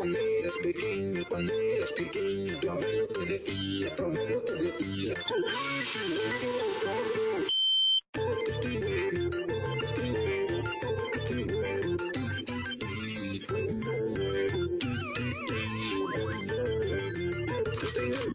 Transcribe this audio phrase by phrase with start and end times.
[0.00, 5.12] Cuando eras pequeño, cuando eras pequeño, tu abuelo te decía, tu abuelo te decía.
[8.48, 9.28] Estoy bueno,
[9.82, 10.60] estoy bueno,
[11.12, 11.96] estoy bueno.
[17.82, 18.34] Estoy bueno.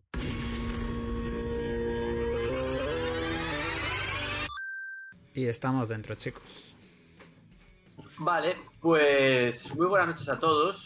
[5.34, 6.76] Y estamos dentro, chicos.
[8.20, 10.85] Vale, pues muy buenas noches a todos.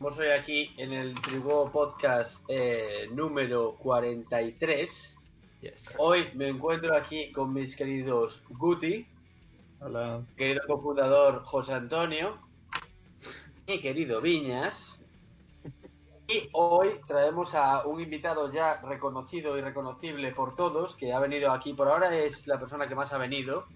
[0.00, 5.18] Estamos hoy aquí en el Trigo Podcast eh, número 43.
[5.60, 5.94] Yes.
[5.98, 9.06] Hoy me encuentro aquí con mis queridos Guti,
[9.78, 10.22] Hola.
[10.38, 12.38] querido cofundador José Antonio,
[13.66, 14.98] mi querido Viñas.
[16.28, 21.52] Y hoy traemos a un invitado ya reconocido y reconocible por todos, que ha venido
[21.52, 23.66] aquí por ahora, es la persona que más ha venido,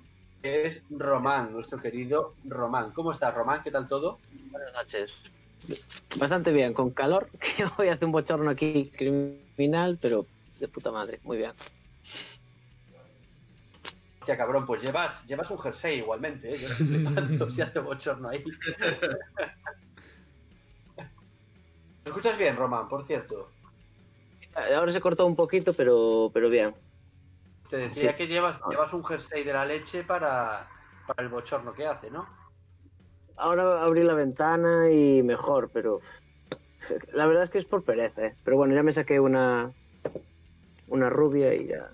[0.40, 2.92] que es Román, nuestro querido Román.
[2.92, 3.62] ¿Cómo estás, Román?
[3.62, 4.20] ¿Qué tal todo?
[4.50, 5.12] Buenas noches.
[6.16, 10.26] Bastante bien, con calor, que hoy hace un bochorno aquí criminal, pero
[10.58, 11.52] de puta madre, muy bien.
[14.20, 16.58] Hostia, cabrón, pues llevas, llevas un jersey igualmente, ¿eh?
[16.58, 18.42] Yo no sé flipando si hace bochorno ahí.
[20.96, 23.50] ¿Me escuchas bien, Román, por cierto?
[24.54, 26.74] Ahora se cortó un poquito, pero, pero bien.
[27.68, 28.16] Te decía Sí.
[28.16, 30.68] que llevas, llevas un jersey de la leche para,
[31.06, 32.43] para el bochorno que hace, ¿no?
[33.36, 36.00] Ahora abrí la ventana y mejor, pero
[37.12, 38.34] la verdad es que es por pereza, ¿eh?
[38.44, 39.72] Pero bueno, ya me saqué una,
[40.88, 41.90] una rubia y ya...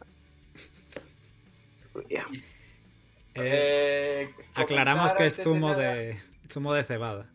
[2.08, 2.26] ya.
[3.34, 6.18] Eh, Eh, aclaramos que es zumo de,
[6.48, 7.26] zumo de cebada.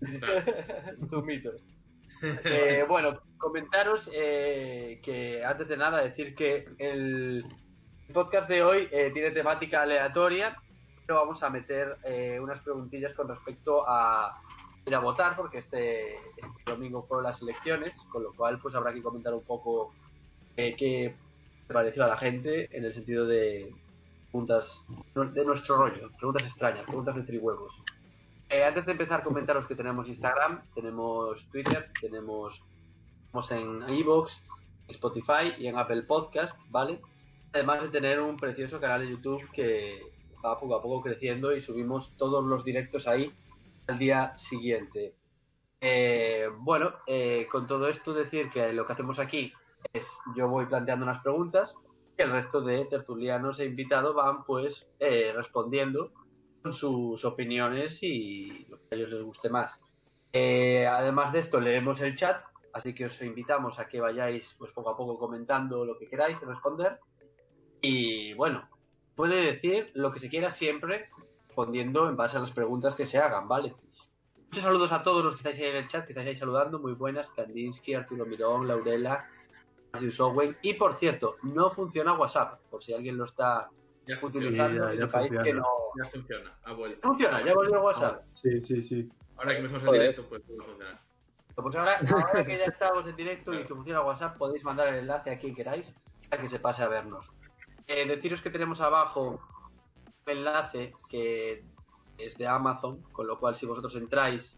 [1.10, 1.52] Zumito.
[2.44, 7.46] Eh, bueno, comentaros eh, que antes de nada decir que el
[8.12, 10.54] podcast de hoy eh, tiene temática aleatoria,
[11.08, 14.40] vamos a meter eh, unas preguntillas con respecto a
[14.86, 18.92] ir a votar, porque este, este domingo fueron las elecciones, con lo cual pues habrá
[18.92, 19.92] que comentar un poco
[20.56, 21.14] eh, qué
[21.72, 23.72] pareció a la gente en el sentido de
[24.30, 27.72] preguntas de nuestro rollo, preguntas extrañas, preguntas de trihuevos.
[28.48, 32.62] Eh, antes de empezar, comentaros que tenemos Instagram, tenemos Twitter, tenemos
[33.26, 34.40] estamos en Evox,
[34.88, 37.00] Spotify y en Apple Podcast, ¿vale?
[37.52, 40.02] Además de tener un precioso canal de YouTube que
[40.44, 43.32] va poco a poco creciendo y subimos todos los directos ahí
[43.86, 45.14] al día siguiente.
[45.80, 49.52] Eh, bueno, eh, con todo esto decir que lo que hacemos aquí
[49.92, 50.06] es
[50.36, 51.74] yo voy planteando unas preguntas
[52.18, 56.12] y el resto de tertulianos e invitados van pues eh, respondiendo
[56.62, 59.80] con sus opiniones y lo que a ellos les guste más.
[60.32, 64.70] Eh, además de esto, leemos el chat, así que os invitamos a que vayáis pues
[64.72, 66.98] poco a poco comentando lo que queráis responder.
[67.80, 68.68] Y bueno,
[69.20, 71.10] puede decir lo que se quiera siempre
[71.46, 73.74] respondiendo en base a las preguntas que se hagan, ¿vale?
[74.46, 76.78] Muchos saludos a todos los que estáis ahí en el chat, que estáis ahí saludando.
[76.78, 79.28] Muy buenas, Kandinsky, Arturo Mirón, Laurela,
[79.92, 80.56] Marius Owen.
[80.62, 83.68] Y por cierto, no funciona WhatsApp, por si alguien lo está
[84.06, 84.46] Ya funciona.
[84.46, 85.44] utilizando, ya- ya sepáis funciona.
[85.44, 85.66] que no...
[86.02, 86.58] Ya funciona.
[86.64, 87.00] Ha vuelto.
[87.06, 88.22] Funciona, ya volvió WhatsApp.
[88.32, 89.12] Sí, sí, sí.
[89.36, 90.00] Ahora que estamos en Joder.
[90.00, 91.00] directo, pues puede funcionar.
[91.54, 95.00] Pues ahora, ahora que ya estamos en directo y que funciona WhatsApp, podéis mandar el
[95.00, 95.94] enlace a quien queráis
[96.30, 97.26] para que se pase a vernos.
[97.92, 99.40] Eh, deciros que tenemos abajo
[100.24, 101.64] un enlace que
[102.18, 104.56] es de Amazon, con lo cual si vosotros entráis,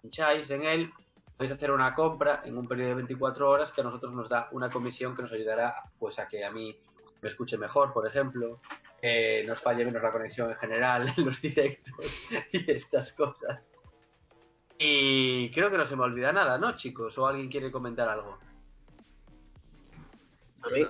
[0.00, 0.92] pincháis en él,
[1.36, 4.48] podéis hacer una compra en un periodo de 24 horas que a nosotros nos da
[4.50, 6.76] una comisión que nos ayudará pues a que a mí
[7.20, 8.60] me escuche mejor, por ejemplo,
[9.00, 13.74] que nos falle menos la conexión en general en los directos y estas cosas.
[14.76, 17.16] Y creo que no se me olvida nada, ¿no, chicos?
[17.16, 18.38] ¿O alguien quiere comentar algo?
[20.62, 20.84] A mí,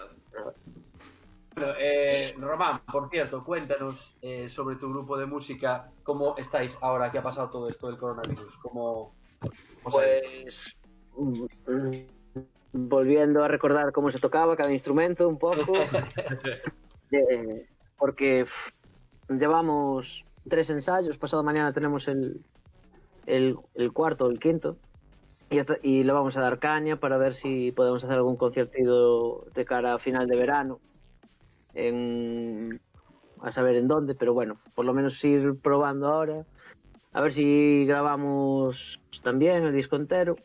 [1.55, 7.11] Bueno, eh, Román, por cierto, cuéntanos eh, sobre tu grupo de música, cómo estáis ahora
[7.11, 9.13] que ha pasado todo esto del coronavirus, cómo...
[9.83, 10.77] cómo pues
[11.17, 11.45] mm,
[12.73, 15.75] volviendo a recordar cómo se tocaba cada instrumento un poco.
[17.15, 17.67] Eh,
[17.99, 18.71] porque pff,
[19.39, 21.19] llevamos tres ensayos.
[21.19, 22.41] Pasado mañana tenemos el
[23.27, 24.79] el, el cuarto o el quinto.
[25.51, 29.45] Y, hasta- y le vamos a dar caña para ver si podemos hacer algún conciertido
[29.55, 30.81] de cara a final de verano
[31.75, 32.81] en
[33.41, 36.45] a saber en dónde pero bueno por lo menos ir probando ahora
[37.13, 40.37] a ver si grabamos también el disco entero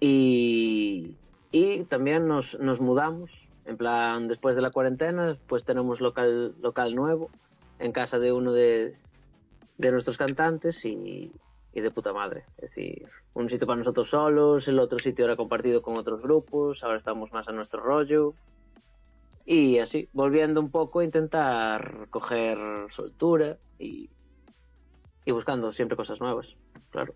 [0.00, 1.16] y,
[1.50, 3.30] y también nos, nos mudamos.
[3.64, 7.30] En plan, después de la cuarentena, pues tenemos local, local nuevo
[7.78, 8.96] en casa de uno de,
[9.76, 11.30] de nuestros cantantes y,
[11.74, 12.44] y de puta madre.
[12.56, 16.82] Es decir, un sitio para nosotros solos, el otro sitio era compartido con otros grupos,
[16.82, 18.32] ahora estamos más a nuestro rollo.
[19.50, 22.58] Y así, volviendo un poco a intentar coger
[22.94, 24.10] soltura y,
[25.24, 26.54] y buscando siempre cosas nuevas,
[26.90, 27.14] claro.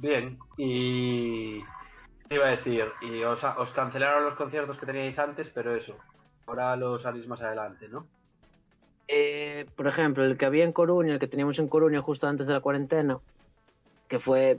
[0.00, 0.36] Bien.
[0.56, 1.60] Y.
[2.28, 5.94] ¿qué Iba a decir, y os, os cancelaron los conciertos que teníais antes, pero eso.
[6.48, 8.08] Ahora los haréis más adelante, ¿no?
[9.06, 12.48] Eh, por ejemplo, el que había en Coruña, el que teníamos en Coruña justo antes
[12.48, 13.20] de la cuarentena,
[14.08, 14.58] que fue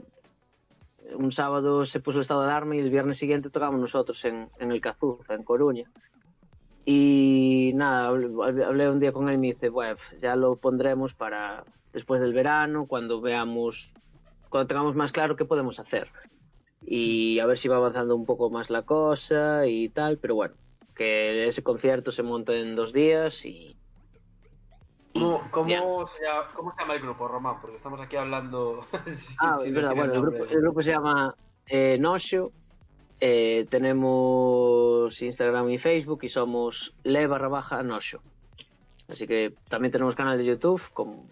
[1.14, 4.48] un sábado se puso el estado de alarma y el viernes siguiente tocamos nosotros en,
[4.58, 5.90] en el Cazuza, en Coruña.
[6.88, 11.64] Y nada, hablé, un día con él y me dice, bueno, ya lo pondremos para
[11.92, 13.90] después del verano, cuando veamos,
[14.50, 16.08] cuando tengamos más claro qué podemos hacer.
[16.82, 20.54] Y a ver si va avanzando un poco más la cosa y tal, pero bueno,
[20.94, 23.76] que ese concierto se monta en dos días y
[25.12, 27.60] ¿Cómo, cómo, se llama, ¿Cómo se llama el grupo, Román?
[27.60, 28.84] Porque estamos aquí hablando.
[29.40, 30.38] Ah, es verdad, bueno, el nombre.
[30.38, 31.34] grupo, el grupo se llama
[31.66, 32.52] eh, Nosho.
[33.20, 38.20] Eh, tenemos Instagram y Facebook y somos le barra baja Nosho.
[39.08, 41.30] Así que también tenemos canal de YouTube con,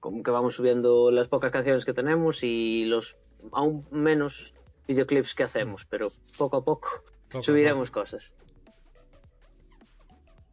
[0.00, 3.16] con que vamos subiendo las pocas canciones que tenemos y los
[3.52, 4.54] aún menos
[4.88, 6.88] videoclips que hacemos, pero poco a poco
[7.30, 8.34] Poco a subiremos cosas.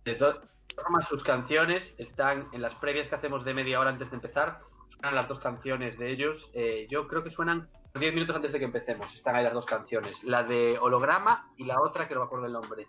[0.06, 0.38] De todas
[0.76, 4.60] formas, sus canciones están en las previas que hacemos de media hora antes de empezar.
[4.90, 6.52] Suenan las dos canciones de ellos.
[6.54, 7.68] Eh, yo creo que suenan
[8.00, 9.14] 10 minutos antes de que empecemos.
[9.14, 10.24] Están ahí las dos canciones.
[10.24, 12.88] La de Holograma y la otra que no me acuerdo el nombre.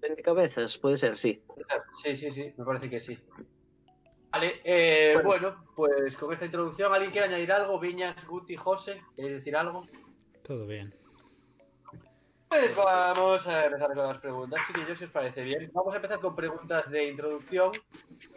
[0.00, 0.78] ¿20 cabezas?
[0.78, 1.42] Puede ser, sí.
[2.02, 3.18] Sí, sí, sí, me parece que sí.
[4.30, 5.64] Vale, eh, bueno.
[5.74, 7.80] pues con esta introducción, ¿alguien quiere añadir algo?
[7.80, 9.86] Viñas, Guti, José, ¿queréis decir algo?
[10.42, 10.94] Todo bien.
[12.48, 15.70] Pues vamos a empezar con las preguntas, chiquillos, si os parece bien.
[15.72, 17.70] Vamos a empezar con preguntas de introducción,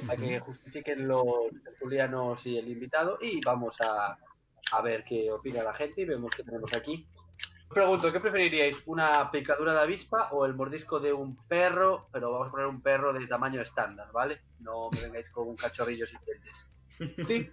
[0.07, 1.25] a que justifiquen los
[1.63, 4.15] tertulianos y el invitado, y vamos a,
[4.73, 7.07] a ver qué opina la gente y vemos qué tenemos aquí.
[7.67, 8.77] Os pregunto, ¿qué preferiríais?
[8.85, 12.07] ¿Una picadura de avispa o el mordisco de un perro?
[12.11, 14.41] Pero vamos a poner un perro de tamaño estándar, ¿vale?
[14.59, 16.69] No me vengáis con un cachorrillo sin dientes.
[17.27, 17.49] ¿Sí?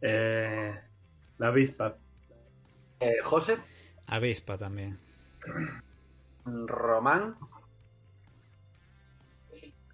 [0.00, 0.80] Eh,
[1.38, 1.96] la avispa.
[3.00, 3.58] Eh, José,
[4.06, 4.98] Avispa también.
[6.44, 7.36] Román,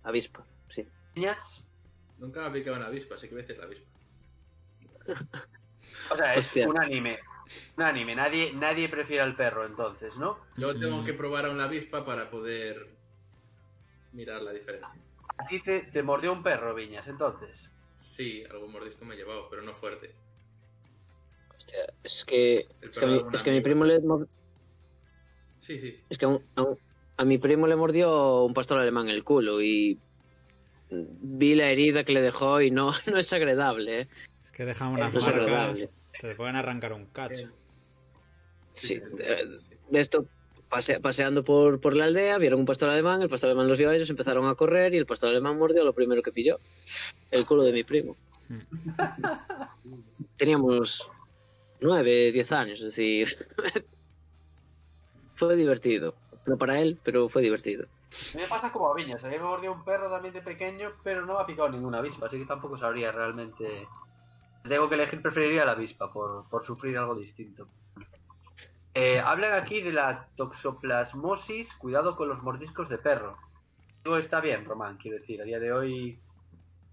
[0.05, 0.87] Avispa, sí.
[1.15, 1.65] Niñas.
[2.19, 3.91] Nunca me ha picado una avispa, así que voy a decir la avispa.
[6.11, 6.69] O sea, es Hostia.
[6.69, 7.19] un anime.
[7.77, 8.15] Un anime.
[8.15, 10.39] Nadie, nadie prefiere al perro, entonces, ¿no?
[10.57, 11.05] Luego tengo Mm.
[11.05, 12.87] que probar a una avispa para poder
[14.13, 14.89] mirar la diferencia.
[15.39, 17.69] A ti te, te mordió un perro, Viñas, entonces.
[17.97, 20.15] Sí, algún mordisco me he llevado, pero no fuerte.
[21.55, 24.01] Hostia, es que, es que, mi, es que mi primo le
[25.59, 26.05] Sí, sí.
[26.09, 26.79] Es que a, un- a un-
[27.17, 30.01] a mi primo le mordió un pastor alemán el culo y
[30.91, 34.09] vi la herida que le dejó y no, no es agradable, ¿eh?
[34.57, 35.91] Que dejan unas No es marcas.
[36.21, 37.49] Te pueden arrancar un cacho.
[38.71, 39.77] Sí, de, sí.
[39.91, 40.27] de esto,
[40.69, 43.91] pase- paseando por, por la aldea, vieron un pastor alemán, el pastor alemán los vio
[43.91, 46.59] a ellos, empezaron a correr y el pastor alemán mordió lo primero que pilló,
[47.31, 48.17] el culo de mi primo.
[50.37, 51.09] Teníamos
[51.81, 53.29] nueve, diez años, es decir,
[55.37, 56.17] fue divertido.
[56.47, 57.85] No para él, pero fue divertido.
[57.85, 59.25] A mí me pasa como a Viñas.
[59.25, 61.99] A mí me mordió un perro también de pequeño, pero no me ha picado ninguna
[61.99, 63.87] avispa, así que tampoco sabría realmente.
[64.67, 67.69] Tengo que elegir, preferiría la avispa por, por sufrir algo distinto.
[68.95, 71.75] Eh, hablan aquí de la toxoplasmosis.
[71.75, 73.37] Cuidado con los mordiscos de perro.
[74.03, 75.41] Todo está bien, Román, quiero decir.
[75.43, 76.19] A día de hoy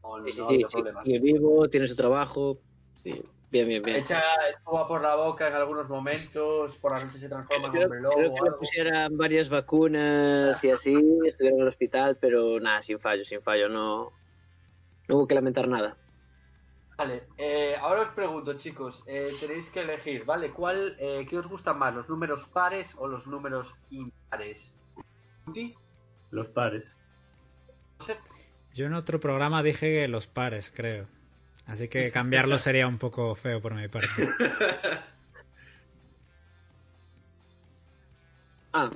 [0.03, 1.03] no, Sí, sí, sí, había sí, problemas.
[1.05, 2.57] sigue vivo, tiene su trabajo.
[3.03, 3.21] Sí,
[3.51, 3.97] bien, bien, bien.
[3.97, 8.01] Echa espuma por la boca en algunos momentos, por la noche se transforma en hombre
[8.01, 10.93] lobo creo que le pusieran varias vacunas y así,
[11.25, 14.11] estuvieron en el hospital, pero nada, sin fallo, sin fallo, no,
[15.07, 15.97] no hubo que lamentar nada.
[17.01, 20.51] Vale, eh, ahora os pregunto, chicos, eh, tenéis que elegir, ¿vale?
[20.51, 24.71] ¿Cuál, eh, ¿Qué os gustan más, los números pares o los números impares?
[25.51, 25.73] ¿Ti?
[26.29, 26.99] Los pares.
[28.75, 31.07] Yo en otro programa dije que los pares, creo.
[31.65, 34.07] Así que cambiarlo sería un poco feo por mi parte.
[38.73, 38.89] Ah,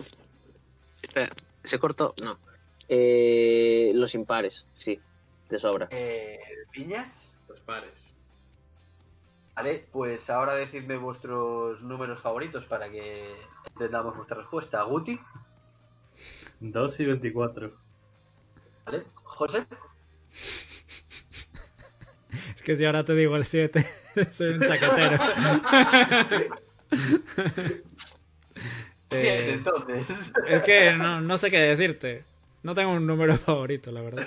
[1.01, 1.33] espera,
[1.65, 2.13] ¿se cortó?
[2.23, 2.39] No.
[2.87, 4.97] Eh, los impares, sí,
[5.49, 5.89] de sobra.
[5.91, 6.39] Eh,
[6.71, 7.34] ¿Piñas?
[7.65, 8.13] Pares.
[9.55, 13.33] Vale, pues ahora decidme vuestros números favoritos para que
[13.69, 14.81] entendamos vuestra respuesta.
[14.83, 15.19] ¿Guti?
[16.59, 17.73] 2 y 24.
[18.85, 19.03] ¿Vale?
[19.23, 19.65] ¿José?
[22.55, 23.85] Es que si ahora te digo el 7,
[24.31, 25.17] soy un chaquetero.
[29.11, 30.07] Sí, Eh, entonces.
[30.47, 32.25] es que no, no sé qué decirte.
[32.63, 34.25] No tengo un número favorito, la verdad.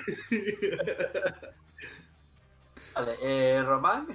[2.98, 4.08] Vale, eh, ¿Román?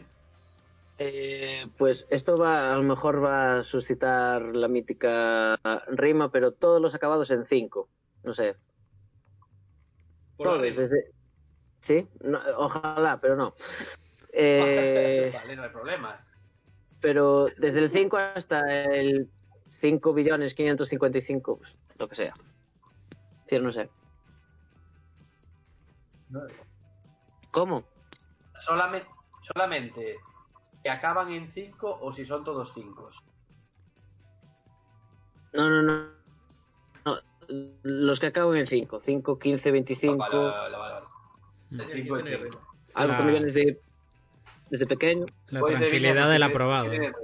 [0.97, 6.81] Eh, pues esto va, a lo mejor va a suscitar la mítica rima, pero todos
[6.81, 7.87] los acabados en 5.
[8.23, 8.55] No sé,
[10.35, 11.11] Por todos, desde...
[11.79, 13.53] Sí, No, ojalá, pero no.
[14.33, 16.25] Eh, Vale, no hay problema.
[16.99, 18.61] pero desde el 5 hasta
[18.93, 19.29] el
[19.79, 22.33] 5 billones 555, pues, lo que sea.
[23.45, 23.89] Decir, no sé.
[27.51, 27.92] ¿Cómo?
[28.65, 29.08] Solamente,
[29.41, 30.17] solamente
[30.84, 33.10] que acaban en 5 o si son todos 5.
[35.53, 36.08] No, no, no.
[37.05, 37.20] no.
[37.84, 39.01] Los que acaban en 5.
[39.05, 40.17] 5, 15, 25.
[40.17, 41.05] Vale, vale, vale,
[41.93, 42.15] cinco.
[42.96, 43.82] Algo La- que me vienes de,
[44.70, 45.25] desde pequeño.
[45.48, 46.89] La Voy de tranquilidad del aprobado.
[46.89, 47.17] ritmo.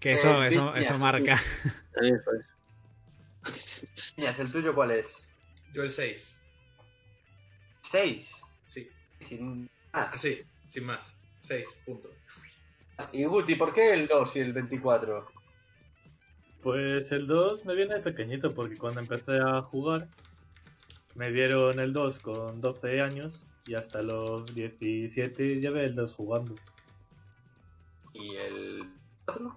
[0.00, 1.40] Que eso, Eh, eso, eso marca.
[1.94, 2.40] También fue.
[4.16, 5.26] ¿el tuyo cuál es?
[5.72, 6.40] Yo el 6.
[7.90, 8.37] 6.
[9.28, 9.36] Sí.
[9.36, 10.14] Sin más.
[10.14, 11.14] Así, sin más.
[11.40, 12.08] 6, punto.
[13.12, 15.26] Y Guti, ¿por qué el 2 y el 24?
[16.62, 20.08] Pues el 2 me viene de pequeñito porque cuando empecé a jugar
[21.14, 26.54] me dieron el 2 con 12 años y hasta los 17 llevé el 2 jugando.
[28.14, 28.90] ¿Y el
[29.26, 29.56] 4?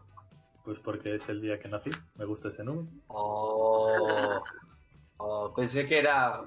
[0.65, 2.87] Pues porque es el día que nací, me gusta ese número.
[3.07, 4.43] Oh,
[5.17, 6.43] oh, pensé que era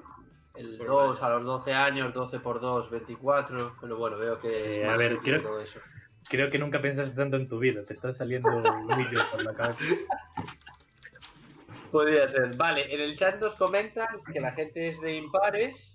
[0.57, 1.25] el Por 2 vaya.
[1.27, 3.75] a los 12 años, 12 por 2, 24.
[3.81, 5.79] Pero bueno, veo que Eh, a ver, creo- todo eso.
[6.27, 8.49] Creo que nunca pensaste tanto en tu vida, te están saliendo
[8.97, 9.83] millos por la cabeza.
[11.91, 12.55] Podría ser.
[12.55, 15.91] Vale, en el chat nos comentan que la gente es de impares.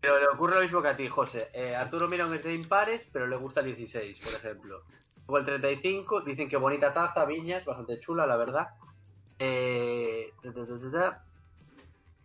[0.00, 1.48] Pero le ocurre lo mismo que a ti, José.
[1.54, 4.82] Eh, Arturo Mirón es de impares, pero le gusta el 16, por ejemplo.
[5.28, 8.68] Luego el 35, dicen que bonita taza, viñas, bastante chula, la verdad.
[9.38, 11.24] Eh, ta, ta, ta, ta, ta.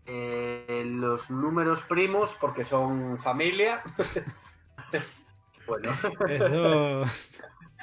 [0.07, 3.83] Eh, los números primos, porque son familia.
[5.67, 5.91] bueno.
[6.29, 7.03] Eso.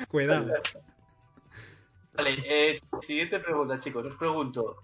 [0.08, 0.52] Cuidado.
[2.14, 4.06] Vale, eh, siguiente pregunta, chicos.
[4.06, 4.76] Os pregunto.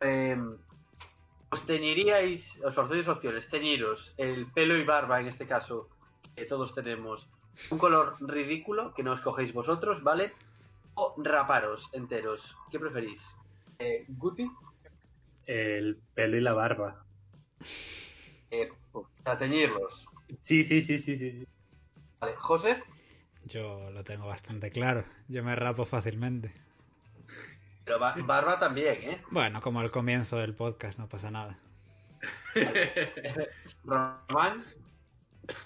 [0.00, 0.36] eh,
[1.48, 5.88] ¿Os teñiríais, os dos opciones, teñiros el pelo y barba, en este caso,
[6.34, 7.28] que todos tenemos,
[7.70, 10.32] un color ridículo, que no escogéis vosotros, ¿vale?
[10.94, 12.56] O raparos enteros.
[12.70, 13.34] ¿Qué preferís?
[13.78, 14.50] Eh, ¿Guti?
[15.46, 17.04] El pelo y la barba.
[18.50, 18.68] Eh,
[19.24, 20.04] a teñirlos.
[20.40, 21.46] Sí, sí, sí, sí, sí.
[22.20, 22.82] Vale, ¿José?
[23.44, 25.04] Yo lo tengo bastante claro.
[25.28, 26.52] Yo me rapo fácilmente.
[27.84, 29.22] Pero ba- barba también, ¿eh?
[29.30, 31.56] Bueno, como al comienzo del podcast, no pasa nada.
[33.84, 34.64] Román.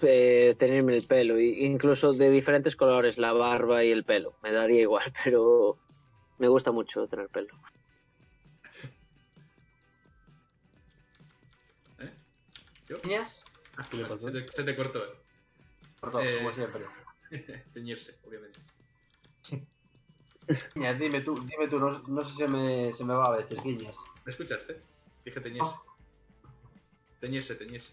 [0.03, 4.35] Eh, tenerme el pelo, y- incluso de diferentes colores, la barba y el pelo.
[4.43, 5.79] Me daría igual, pero
[6.39, 7.55] me gusta mucho tener pelo.
[12.91, 12.97] ¿Yo?
[13.77, 14.31] Ah, ¿Qué le vale, pasó?
[14.33, 15.05] se, te, se te cortó.
[15.05, 15.13] eh.
[16.01, 16.39] Todo, Eh.
[16.39, 16.85] como siempre.
[17.73, 18.59] Teñirse, obviamente.
[20.75, 23.37] Guiñas, dime tú, dime tú, no, no sé si se me, se me va a
[23.37, 23.97] veces, Guiñas.
[24.25, 24.83] ¿Me escuchaste?
[25.25, 25.75] Dije teñirse.
[27.21, 27.93] Teñirse, teñirse.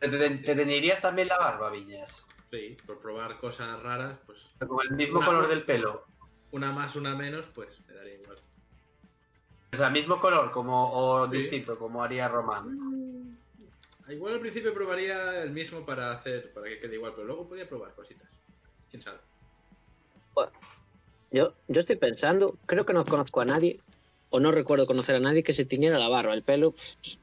[0.00, 2.26] ¿Te, te, te teñirías también la barba, Viñas?
[2.44, 6.04] Sí, por probar cosas raras, pues Con el mismo Una- color del pelo.
[6.50, 8.36] una más, una menos, pues me daría igual.
[9.72, 11.38] O sea, mismo color como o Sí.
[11.38, 13.38] distinto, como haría Román.
[14.08, 17.68] Igual al principio probaría el mismo para hacer, para que quede igual, pero luego podía
[17.68, 18.28] probar cositas.
[18.90, 19.18] ¿Quién sabe?
[21.30, 23.80] Yo, yo estoy pensando, creo que no conozco a nadie,
[24.30, 26.32] o no recuerdo conocer a nadie que se tiñera la barba.
[26.34, 26.74] El pelo,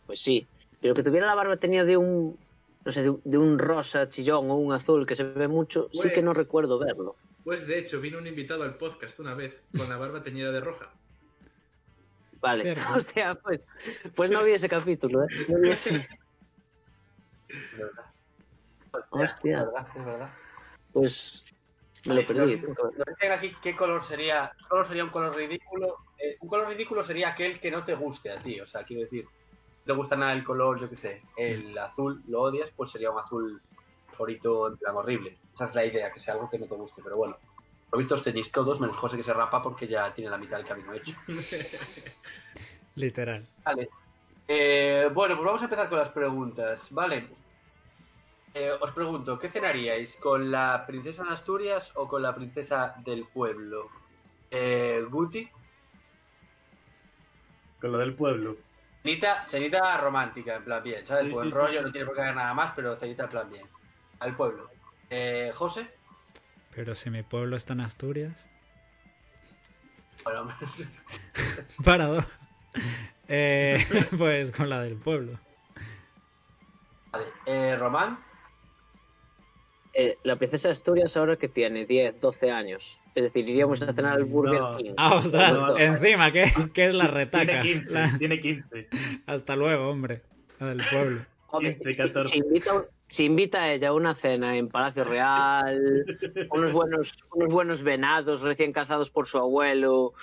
[0.05, 0.47] pues sí.
[0.81, 2.37] Pero que tuviera la barba tenía de un,
[2.83, 5.89] no sé, de, un- de un rosa chillón o un azul que se ve mucho,
[5.93, 7.15] sí que no Pues- recuerdo verlo.
[7.43, 10.59] Pues de hecho, vino un invitado al podcast una vez con la barba teñida de
[10.59, 10.91] roja.
[12.39, 12.83] Vale, Cierto.
[12.95, 13.61] hostia, pues,
[14.15, 15.27] pues no vi ese capítulo, ¿eh?
[15.47, 16.07] No vi ese.
[19.09, 19.59] Hostia.
[19.59, 20.29] Es verdad, es verdad.
[20.93, 21.43] Pues
[22.05, 22.57] me lo perdí.
[22.57, 24.51] Nos aquí qué color sería.
[24.57, 25.97] ¿Qué color sería un color ridículo?
[26.17, 28.59] Eh, un color ridículo sería aquel que no te guste a ti.
[28.59, 32.21] O sea, quiero decir, no te gusta nada el color, yo qué sé, el azul,
[32.27, 33.61] lo odias, pues sería un azul
[34.11, 35.37] favorito en plan horrible.
[35.53, 37.37] Esa es la idea, que sea algo que no te guste, pero bueno.
[37.91, 40.57] Lo visto os tenéis todos, menos José que se rapa porque ya tiene la mitad
[40.57, 41.13] del camino hecho.
[42.95, 43.45] Literal.
[43.65, 43.89] Vale.
[44.53, 46.85] Eh, bueno, pues vamos a empezar con las preguntas.
[46.89, 47.29] Vale.
[48.53, 50.13] Eh, os pregunto, ¿qué cenaríais?
[50.17, 53.87] ¿Con la princesa de Asturias o con la princesa del pueblo?
[54.49, 55.49] Eh, Guti,
[57.79, 58.57] Con lo del pueblo.
[59.03, 61.27] cenita, cenita romántica, en plan bien, ¿sabes?
[61.27, 61.85] Sí, Buen sí, sí, rollo, sí.
[61.85, 63.65] no tiene por qué haber nada más, pero cenita en plan bien.
[64.19, 64.69] Al pueblo.
[65.09, 65.89] Eh, José,
[66.75, 68.45] Pero si mi pueblo está en Asturias.
[70.25, 70.53] bueno,
[71.85, 72.25] Parado.
[73.33, 73.77] Eh,
[74.17, 75.39] pues con la del pueblo.
[77.11, 77.25] vale.
[77.45, 78.19] Eh, Román,
[79.93, 82.97] Eh, la princesa de Asturias ahora que tiene 10, 12 años.
[83.13, 84.77] Es decir, iríamos a cenar al Burger No.
[84.77, 84.93] King.
[84.97, 85.77] Ah, ostras, No, no.
[85.77, 87.45] encima, ¿qué, qué es la retaca?
[87.45, 88.87] Tiene 15, La- tiene 15.
[89.27, 90.21] Hasta luego, hombre.
[90.59, 91.21] La del pueblo.
[91.47, 92.31] Hombre, 15, 14.
[92.31, 92.71] Si invita,
[93.09, 96.05] si invita a ella a una cena en Palacio Real,
[96.51, 100.13] unos buenos, unos buenos venados recién cazados por su abuelo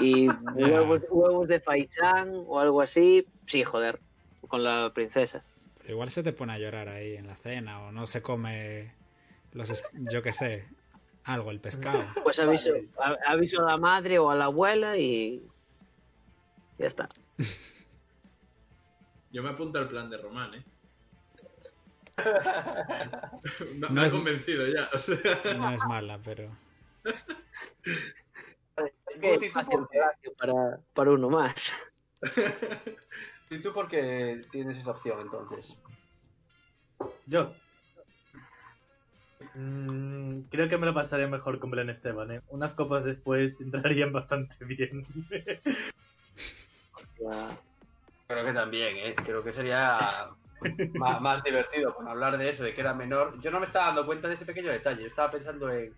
[0.00, 4.00] y huevos, huevos de faisán o algo así, sí, joder,
[4.48, 5.42] con la princesa.
[5.78, 8.92] Pero igual se te pone a llorar ahí en la cena o no se come
[9.52, 10.66] los, yo qué sé,
[11.24, 12.04] algo, el pescado.
[12.22, 12.70] Pues aviso,
[13.02, 15.42] a- aviso a la madre o a la abuela y
[16.78, 17.08] ya está.
[19.32, 20.64] Yo me apunto al plan de Román, ¿eh?
[23.74, 24.88] me, No me ha convencido ya.
[24.94, 25.18] o sea.
[25.58, 26.48] No es mala, pero...
[29.20, 29.98] Qué Guti, ¿tú fácil por qué?
[29.98, 31.72] palacio para, para uno más.
[33.50, 35.74] ¿Y tú por qué tienes esa opción entonces?
[37.26, 37.52] Yo.
[39.54, 42.40] Mm, creo que me lo pasaré mejor con Belén Esteban, ¿eh?
[42.48, 45.04] Unas copas después entrarían bastante bien.
[48.28, 49.14] Creo que también, ¿eh?
[49.14, 50.28] Creo que sería
[50.94, 53.40] más, más divertido con hablar de eso, de que era menor.
[53.40, 55.02] Yo no me estaba dando cuenta de ese pequeño detalle.
[55.02, 55.94] Yo estaba pensando en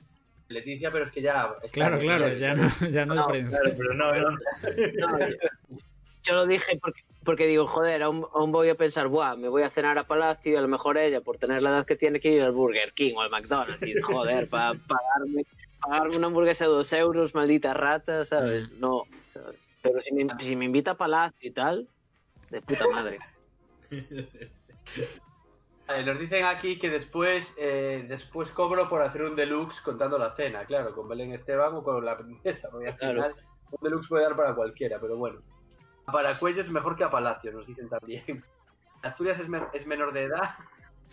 [0.49, 1.55] Leticia, pero es que ya...
[1.73, 3.61] Claro, claro, ya no, ya no es No, princesa.
[3.77, 4.31] Pero no, no.
[4.99, 5.37] No, yo,
[6.25, 9.63] yo lo dije porque, porque digo, joder, aún, aún voy a pensar, buah, me voy
[9.63, 12.21] a cenar a Palacio y a lo mejor ella, por tener la edad que tiene
[12.21, 13.87] que ir al Burger King o al McDonald's.
[13.87, 15.45] Y joder, para pagarme,
[15.81, 18.71] pagarme una hamburguesa de dos euros, maldita rata, ¿sabes?
[18.73, 19.03] No,
[19.35, 19.59] ¿sabes?
[19.83, 21.87] Pero si me, si me invita a Palacio y tal,
[22.51, 23.19] de puta madre.
[25.89, 30.35] Eh, nos dicen aquí que después eh, después cobro por hacer un deluxe contando la
[30.37, 33.15] cena, claro, con Belén Esteban o con la princesa, porque al Claro.
[33.15, 33.35] final
[33.71, 35.41] un deluxe puede dar para cualquiera, pero bueno.
[36.05, 38.45] Para Cuello es mejor que a Palacio, nos dicen también.
[39.03, 40.57] Asturias es, es menor de edad,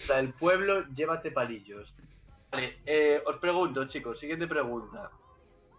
[0.08, 1.96] para el pueblo llévate palillos.
[2.52, 5.10] Vale, eh, os pregunto, chicos, siguiente pregunta.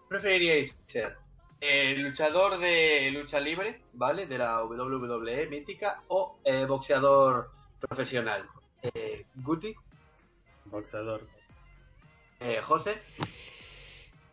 [0.08, 1.16] ¿Preferiríais ser
[1.60, 4.26] eh, luchador de lucha libre, ¿vale?
[4.26, 7.50] De la WWE mítica o eh, boxeador
[7.80, 8.46] profesional?
[8.82, 9.74] Eh, Guti,
[10.66, 11.22] Boxeador.
[12.40, 12.96] eh, José,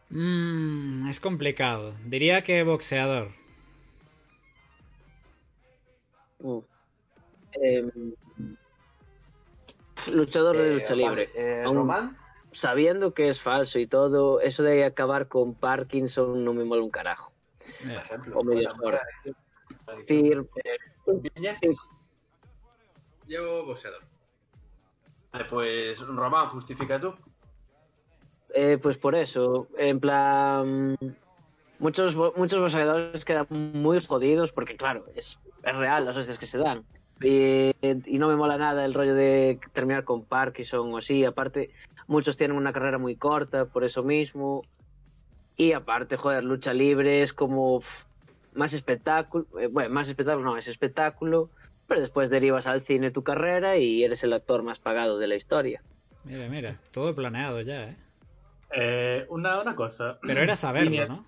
[0.09, 1.95] Mm, es complicado.
[2.05, 3.31] Diría que boxeador.
[7.53, 7.91] Em,
[10.11, 11.29] luchador de eh, lucha libre.
[11.33, 12.17] eh, Aún- Román,
[12.51, 16.91] Sabiendo que es falso y todo, eso de acabar con Parkinson no me mola un
[16.91, 17.31] carajo.
[17.81, 18.37] por Eh, ejemplo.
[18.37, 18.69] o medio.
[23.25, 24.03] Yo boxeador.
[25.49, 27.13] Pues Román, justifica tú.
[28.53, 30.95] Eh, pues por eso, en plan,
[31.79, 36.59] muchos muchos boxeadores quedan muy jodidos porque claro, es, es real las hostias que se
[36.59, 36.83] dan.
[37.19, 41.25] Y, y no me mola nada el rollo de terminar con Parkinson o así.
[41.25, 41.71] Aparte,
[42.05, 44.63] muchos tienen una carrera muy corta por eso mismo.
[45.55, 47.81] Y aparte, joder, lucha libre es como
[48.53, 49.45] más espectáculo.
[49.59, 51.49] eh, bueno, más espectáculo no, es espectáculo.
[51.93, 55.35] Pero después derivas al cine tu carrera y eres el actor más pagado de la
[55.35, 55.83] historia.
[56.23, 57.97] mira, mira, todo planeado ya, ¿eh?
[58.75, 60.17] Eh, una, una cosa.
[60.23, 61.05] Pero era saberlo, Línea.
[61.05, 61.23] ¿no?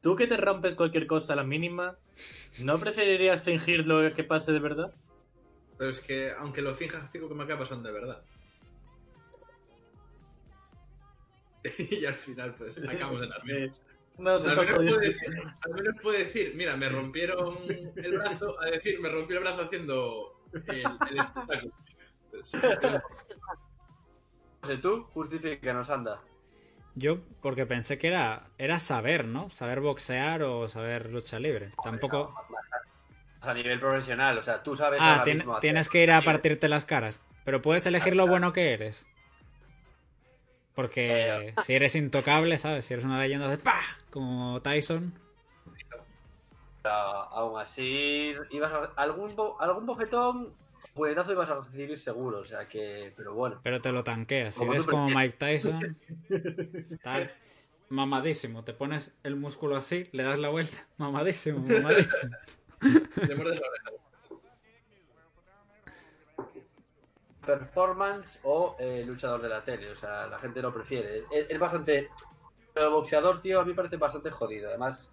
[0.00, 1.96] Tú que te rompes cualquier cosa a la mínima,
[2.58, 4.92] ¿no preferirías fingir lo que pase de verdad?
[5.78, 8.22] Pero es que, aunque lo finjas, fijo que me acaba pasando de verdad.
[11.78, 13.30] y al final, pues, acabamos en.
[13.48, 13.72] Eh,
[14.20, 15.28] no, Al menos, decir,
[15.62, 17.58] al menos puede decir, mira, me rompieron
[17.96, 21.72] el brazo, a decir, me rompió el brazo haciendo el, el espectáculo.
[24.62, 26.20] José, tú, justifícanos, anda.
[26.94, 29.50] Yo porque pensé que era, era saber, ¿no?
[29.50, 31.70] Saber boxear o saber lucha libre.
[31.82, 32.34] Tampoco...
[33.42, 36.68] A nivel profesional, o sea, tú sabes Ah, ahora mismo tienes que ir a partirte
[36.68, 37.18] las caras.
[37.44, 39.06] Pero puedes elegir lo bueno que eres.
[40.80, 42.86] Porque si eres intocable, ¿sabes?
[42.86, 43.82] Si eres una leyenda de ¡pah!
[44.08, 45.12] Como Tyson.
[46.82, 50.54] Pero aún así, ibas a, algún, algún bofetón,
[50.94, 53.60] puñetazo ibas a recibir seguro, o sea que, pero bueno.
[53.62, 54.54] Pero te lo tanqueas.
[54.54, 55.98] Si eres como Mike Tyson,
[56.90, 57.34] estás
[57.90, 58.64] mamadísimo.
[58.64, 60.86] Te pones el músculo así, le das la vuelta.
[60.96, 62.36] Mamadísimo, mamadísimo.
[62.80, 63.99] muerdes la oreja.
[67.44, 71.24] Performance o eh, luchador de la tele, o sea, la gente lo prefiere.
[71.30, 72.10] Es, es bastante.
[72.74, 74.68] El boxeador, tío, a mí me parece bastante jodido.
[74.68, 75.10] Además,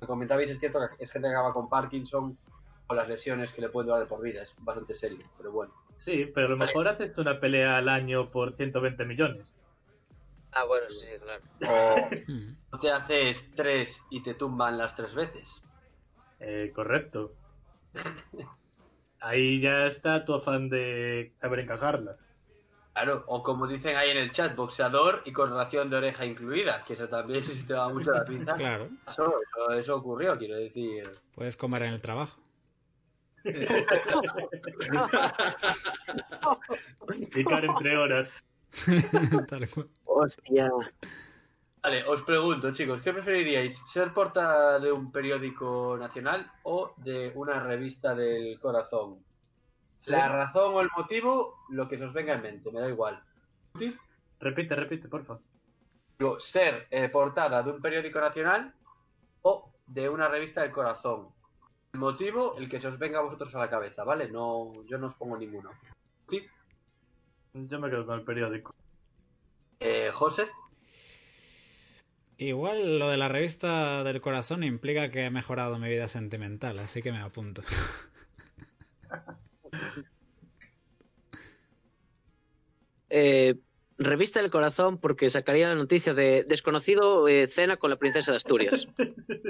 [0.00, 2.38] lo comentabais, es cierto que es gente que acaba con Parkinson
[2.86, 4.42] o las lesiones que le pueden durar de por vida.
[4.42, 5.72] Es bastante serio, pero bueno.
[5.96, 9.54] Sí, pero a lo mejor haces tú una pelea al año por 120 millones.
[10.52, 11.42] Ah, bueno, sí, claro.
[12.70, 15.62] O te haces tres y te tumban las tres veces.
[16.40, 17.32] Eh, correcto.
[19.20, 22.32] Ahí ya está tu afán de saber encajarlas.
[22.92, 26.82] Claro, o como dicen ahí en el chat, boxeador y con ración de oreja incluida,
[26.84, 28.56] que eso también si te da mucho la pinta.
[28.56, 31.08] Claro, Eso, eso, eso ocurrió, quiero decir.
[31.34, 32.40] puedes comer en el trabajo.
[37.32, 38.44] Picar entre horas.
[39.48, 39.88] Tal cual.
[40.04, 40.68] Hostia.
[41.82, 43.78] Vale, os pregunto, chicos, ¿qué preferiríais?
[43.86, 49.22] ¿Ser portada de un periódico nacional o de una revista del corazón?
[50.06, 53.22] La razón o el motivo, lo que se os venga en mente, me da igual.
[53.78, 53.96] ¿Sí?
[54.40, 55.38] Repite, repite, porfa.
[56.18, 58.74] Digo, ser eh, portada de un periódico nacional
[59.42, 61.28] o de una revista del corazón.
[61.92, 64.28] El motivo, el que se os venga a vosotros a la cabeza, ¿vale?
[64.28, 65.70] No, yo no os pongo ninguno.
[66.28, 66.44] ¿Sí?
[67.54, 68.74] Yo me quedo con el periódico.
[69.80, 70.48] Eh, José,
[72.40, 77.02] Igual lo de la revista del corazón implica que he mejorado mi vida sentimental, así
[77.02, 77.62] que me apunto.
[83.10, 83.54] Eh,
[83.96, 88.36] revista del corazón porque sacaría la noticia de desconocido eh, cena con la princesa de
[88.36, 88.86] Asturias.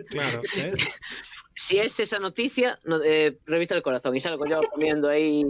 [0.09, 0.79] Claro, ¿ves?
[1.59, 5.45] si es esa noticia, no, eh, revista del corazón y salgo yo comiendo ahí.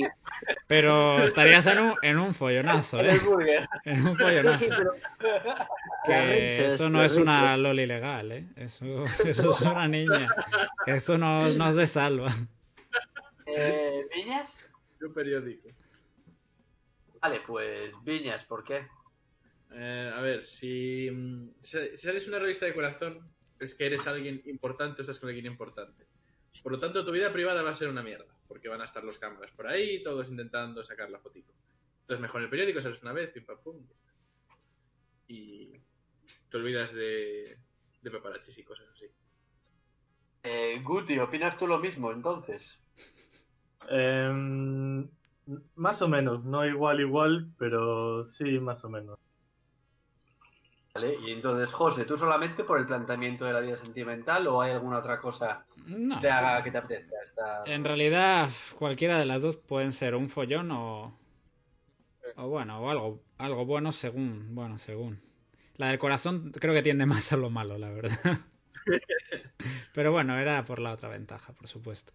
[0.66, 3.21] Pero estarías en un, en un follonazo, en ¿eh?
[3.85, 3.92] el.
[3.92, 4.59] En un follonazo.
[4.59, 4.92] sí, pero
[6.07, 8.47] Que eso no es una loli legal, ¿eh?
[8.57, 10.35] Eso, eso es una niña.
[10.87, 12.35] Eso no nos de salva.
[13.47, 14.49] Eh, ¿Viñas?
[15.03, 15.68] Un periódico.
[17.21, 18.87] Vale, pues Viñas, ¿por qué?
[19.73, 24.07] Eh, a ver, si, mm, si si eres una revista de corazón, es que eres
[24.07, 26.07] alguien importante o estás con alguien importante.
[26.62, 29.05] Por lo tanto, tu vida privada va a ser una mierda, porque van a estar
[29.05, 31.53] los cámaras por ahí, todos intentando sacar la fotito.
[32.03, 34.12] Entonces, mejor en el periódico sales una vez, pim pam pum, y ya está.
[35.29, 35.73] Y
[36.51, 37.59] te olvidas de,
[38.03, 39.07] de paparachis y cosas así.
[40.42, 42.79] Eh, Guti, ¿opinas tú lo mismo entonces?
[43.88, 45.09] Em,
[45.75, 49.18] más o menos, no igual, igual, pero sí, más o menos.
[50.99, 54.73] Vale, y entonces, José, ¿tú solamente por el planteamiento de la vida sentimental o hay
[54.73, 56.17] alguna otra cosa No.
[56.17, 57.15] que te haga que te apetezca?
[57.25, 57.63] Esta...
[57.67, 61.17] En realidad, cualquiera de las dos pueden ser un follón o.
[62.35, 64.57] O bueno, o algo, algo bueno según.
[64.57, 65.21] Bueno, según.
[65.77, 68.39] La del corazón creo que tiende más a lo malo, la verdad.
[69.95, 72.13] Pero bueno, era por la otra ventaja, por supuesto.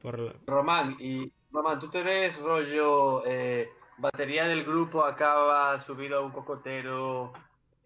[0.00, 3.68] Por Román, y Román, ¿tú te ves rollo eh,
[3.98, 7.32] batería del grupo acaba subido a un cocotero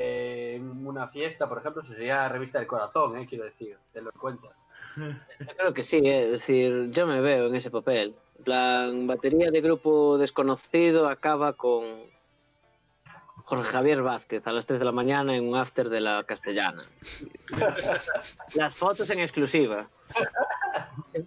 [0.03, 1.83] en una fiesta, por ejemplo?
[1.83, 4.51] Eso sería revista del corazón, eh, quiero decir, te lo cuentas.
[4.97, 8.15] yo creo que sí, eh, es decir, yo me veo en ese papel.
[8.39, 11.85] En plan, batería de grupo desconocido acaba con
[13.45, 16.85] Jorge Javier Vázquez a las 3 de la mañana en un after de la castellana.
[18.55, 19.89] Las fotos en exclusiva.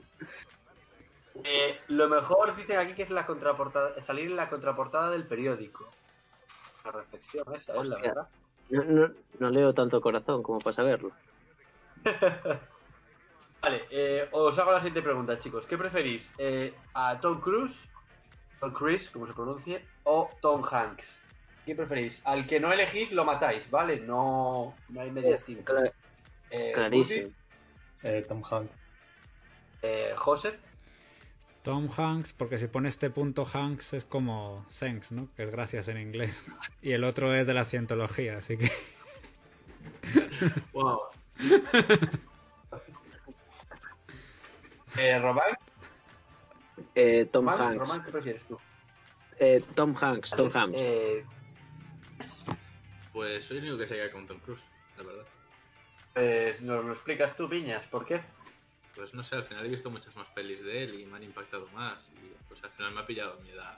[1.47, 5.85] Eh, lo mejor dicen aquí que es la contraportada, salir en la contraportada del periódico.
[6.83, 7.97] La reflexión esa, es la Hostia.
[8.01, 8.27] verdad.
[8.69, 11.11] No, no- no leo tanto corazón como para saberlo.
[13.61, 15.65] Vale, eh, os hago la siguiente pregunta, chicos.
[15.65, 16.31] ¿Qué preferís?
[16.37, 17.75] Eh, ¿A Tom Cruise,
[18.59, 21.19] Tom Cruise, como se pronuncie, o Tom Hanks?
[21.65, 22.21] ¿Qué preferís?
[22.25, 23.99] Al que no elegís lo matáis, ¿vale?
[24.01, 25.75] No, no hay medias tintas.
[25.75, 25.91] Cla-
[26.51, 27.31] Eh, Clarísimo.
[28.03, 28.77] Eh, Tom Hanks.
[29.81, 30.59] eh, José,
[31.65, 35.27] Tom Hanks, porque si pones este punto Hanks es como thanks, ¿no?
[35.35, 36.45] Que es gracias en inglés.
[36.83, 38.71] Y el otro es de la cientología, así que.
[40.73, 40.99] ¡Wow!
[44.97, 45.57] eh, Román,
[46.93, 47.79] Eh, Tom Román, Hanks.
[47.79, 48.59] Román, ¿qué prefieres tú?
[49.39, 50.77] Eh, Tom Hanks, Tom Hanks.
[50.77, 51.25] Eh,
[53.11, 54.61] Pues soy el único que se queda con Tom Cruise,
[54.97, 55.25] la verdad.
[56.13, 58.21] pues nos lo explicas tú, Viñas, ¿por qué?
[58.95, 61.23] Pues no sé, al final he visto muchas más pelis de él y me han
[61.23, 62.09] impactado más.
[62.23, 63.77] Y pues al final me ha pillado mi edad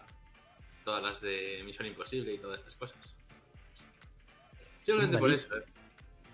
[0.86, 3.15] todas las de Misión Imposible y todas estas cosas.
[4.84, 5.63] Simplemente por eso, ¿eh?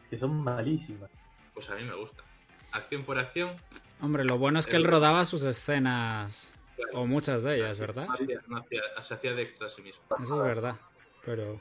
[0.04, 1.10] Es que son malísimas.
[1.54, 2.24] Pues a mí me gusta.
[2.72, 3.56] Acción por acción.
[4.02, 6.54] Hombre, lo bueno es que él rodaba sus escenas,
[6.94, 8.06] o muchas de ellas, ¿verdad?
[8.08, 10.04] No hacía, no hacía- se hacía de extra a sí mismo.
[10.22, 10.76] Eso es verdad.
[11.26, 11.60] Pero.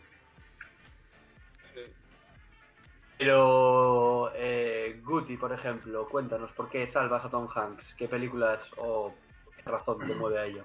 [3.23, 7.95] Pero, eh, Guti, por ejemplo, cuéntanos, ¿por qué salvas a Tom Hanks?
[7.95, 9.15] ¿Qué películas o
[9.57, 10.65] qué razón te mueve a ello?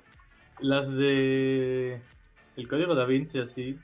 [0.59, 2.01] Las de.
[2.55, 3.77] El código da Vinci, así.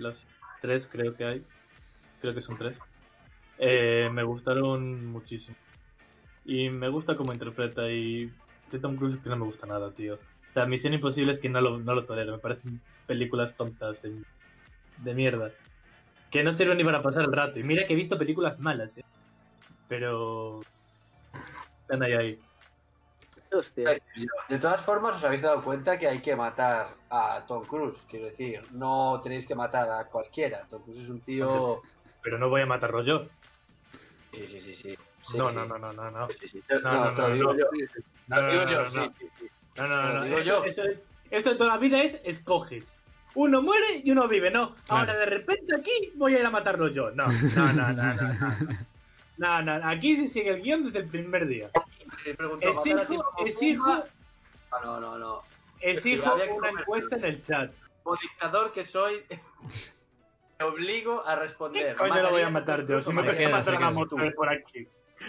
[0.00, 0.26] las
[0.60, 1.44] tres creo que hay.
[2.20, 2.76] Creo que son tres.
[3.58, 5.56] Eh, me gustaron muchísimo.
[6.44, 7.88] Y me gusta cómo interpreta.
[7.88, 8.32] Y
[8.72, 10.14] de Tom Cruise que no me gusta nada, tío.
[10.14, 12.32] O sea, Misión Imposible es que no lo, no lo tolero.
[12.32, 14.20] Me parecen películas tontas de,
[15.04, 15.52] de mierda.
[16.36, 17.58] Que no sirven ni para pasar el rato.
[17.58, 19.04] Y mira que he visto películas malas, eh.
[19.88, 20.60] Pero.
[21.80, 22.40] Están ahí, ahí.
[23.50, 23.98] Hostia.
[24.50, 27.96] De todas formas, os habéis dado cuenta que hay que matar a Tom Cruise.
[28.10, 30.66] Quiero decir, no tenéis que matar a cualquiera.
[30.68, 31.80] Tom Cruise es un tío.
[32.22, 33.28] Pero no voy a matarlo yo.
[34.34, 34.74] Sí, sí, sí.
[34.74, 34.98] sí.
[35.22, 35.56] Sí, no, sí.
[35.56, 36.10] no, no, no, no, no.
[36.10, 36.28] No,
[36.82, 37.44] No, no, no,
[38.90, 39.12] no.
[39.78, 40.64] No,
[41.30, 42.92] esto de toda la vida es escoges.
[43.36, 44.74] Uno muere y uno vive, no.
[44.88, 45.20] Ahora Claro.
[45.20, 47.10] de repente aquí voy a ir a matarlo yo.
[47.12, 48.32] No, no, no, no, no.
[48.32, 48.78] no.
[49.38, 51.68] No, no, aquí se sigue el guion desde el primer día.
[52.24, 54.04] Sí, preguntó, ¿matar a como exijo, Pumba?
[54.72, 55.42] Ah, no, no, no.
[55.80, 57.70] exijo Había que una encuesta en el chat.
[58.02, 59.22] Como dictador que soy,
[60.58, 61.94] me obligo a ¿Qué responder.
[61.96, 63.02] coño lo voy a ¿Matarías matar yo?
[63.02, 63.98] Si me parece queda, matar a una queda.
[63.98, 64.88] moto por aquí.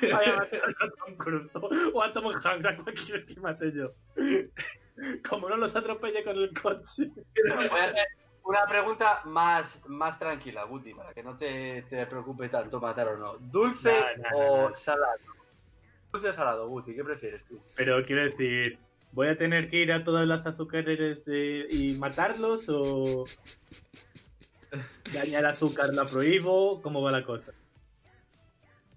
[0.00, 1.50] Voy a matar a Tom Cruise
[1.92, 3.92] o a Tom Hanks, a cualquiera que mate yo.
[5.28, 7.10] Como no los atropelle con el coche.
[7.70, 8.06] Voy a hacer
[8.44, 13.16] una pregunta más, más tranquila, Guti, para que no te, te preocupe tanto matar o
[13.16, 13.36] no.
[13.38, 13.90] ¿Dulce
[14.34, 15.18] o salado?
[16.12, 17.60] Dulce o salado, Guti, ¿qué prefieres tú?
[17.74, 18.78] Pero quiero decir,
[19.12, 21.66] ¿voy a tener que ir a todas las azucareres de...
[21.70, 23.24] y matarlos o
[25.12, 26.80] dañar azúcar la prohíbo?
[26.82, 27.52] ¿Cómo va la cosa?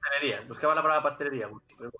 [0.01, 1.73] Pastelería, buscaba la palabra pastelería, Guti.
[1.77, 1.91] pero-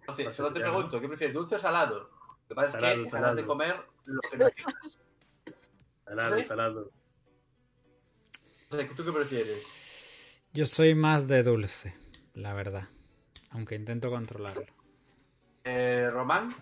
[0.00, 2.10] Entonces, solo te pregunto, ¿qué prefieres, dulce o salado?
[2.50, 3.36] Lo que pasa Salado, es que salado.
[3.36, 4.98] de comer lo que no quieras.
[6.04, 6.42] Salado, ¿Sí?
[6.42, 6.90] salado.
[8.70, 10.42] O sea, ¿tú qué prefieres?
[10.52, 11.94] Yo soy más de dulce,
[12.34, 12.88] la verdad.
[13.52, 14.66] Aunque intento controlarlo.
[15.62, 16.56] Eh, ¿Román?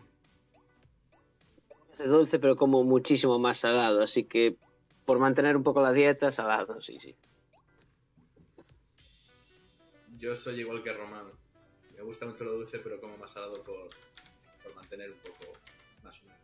[1.99, 4.03] Es dulce, pero como muchísimo más salado.
[4.03, 4.57] Así que
[5.07, 7.17] por mantener un poco la dieta, salado, sí, sí.
[10.19, 11.27] Yo soy igual que Román.
[11.97, 13.89] Me gusta mucho lo dulce, pero como más salado por,
[14.63, 15.53] por mantener un poco
[16.17, 16.39] menos.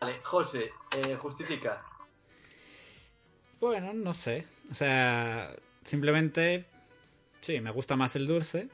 [0.00, 1.82] Vale, José, eh, justifica.
[3.60, 4.46] Bueno, no sé.
[4.70, 6.66] O sea, simplemente,
[7.40, 8.68] sí, me gusta más el dulce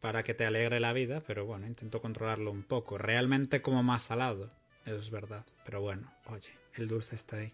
[0.00, 2.98] para que te alegre la vida, pero bueno, intento controlarlo un poco.
[2.98, 4.50] Realmente como más salado,
[4.84, 5.44] eso es verdad.
[5.64, 7.52] Pero bueno, oye, el dulce está ahí.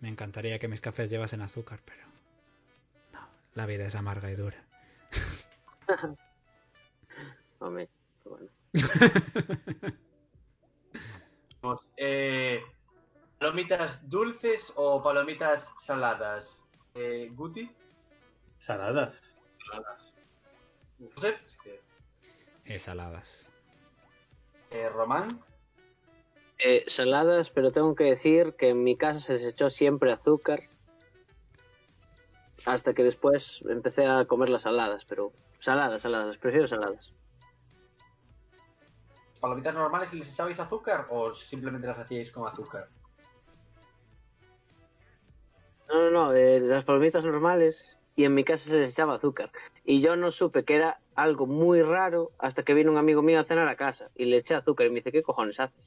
[0.00, 2.02] Me encantaría que mis cafés llevasen azúcar, pero
[3.12, 4.64] no, la vida es amarga y dura.
[7.60, 7.88] Hombre,
[8.24, 8.57] bueno.
[12.00, 12.62] Eh,
[13.38, 16.64] ¿Palomitas dulces o palomitas saladas?
[16.94, 17.70] Eh, ¿Guti?
[18.58, 19.36] Saladas.
[19.66, 20.14] Saladas.
[22.64, 23.46] Eh, saladas.
[24.70, 25.40] Eh, ¿Román?
[26.58, 30.62] Eh, saladas, pero tengo que decir que en mi casa se les echó siempre azúcar.
[32.64, 37.12] Hasta que después empecé a comer las saladas, pero saladas, saladas, prefiero saladas.
[39.40, 42.88] ¿Palomitas normales y les echabais azúcar o simplemente las hacíais con azúcar?
[45.88, 49.50] No, no, no, eh, las palomitas normales y en mi casa se les echaba azúcar.
[49.84, 53.40] Y yo no supe que era algo muy raro hasta que vino un amigo mío
[53.40, 55.84] a cenar a casa y le eché azúcar y me dice, ¿qué cojones haces?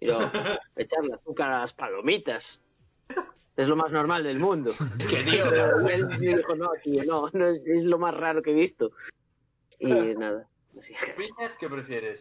[0.00, 0.18] Y yo,
[0.76, 2.60] echarle azúcar a las palomitas.
[3.56, 4.72] Es lo más normal del mundo.
[4.98, 8.14] Es que, tío, Pero él me dijo, no, tío, no, no es, es lo más
[8.14, 8.90] raro que he visto.
[9.78, 10.92] Y nada, así.
[11.16, 12.20] ¿Piñas qué prefieres?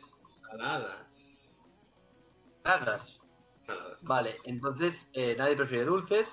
[0.50, 1.58] Saladas.
[2.64, 3.22] Saladas.
[3.60, 4.04] Saladas.
[4.04, 6.28] Vale, entonces eh, nadie prefiere dulces.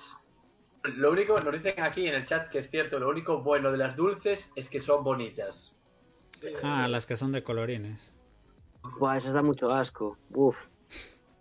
[0.83, 3.77] Lo único, nos dicen aquí en el chat que es cierto, lo único bueno de
[3.77, 5.75] las dulces es que son bonitas.
[6.63, 8.13] Ah, las que son de colorines.
[8.99, 10.17] Buah, eso da mucho asco.
[10.33, 10.55] Uf.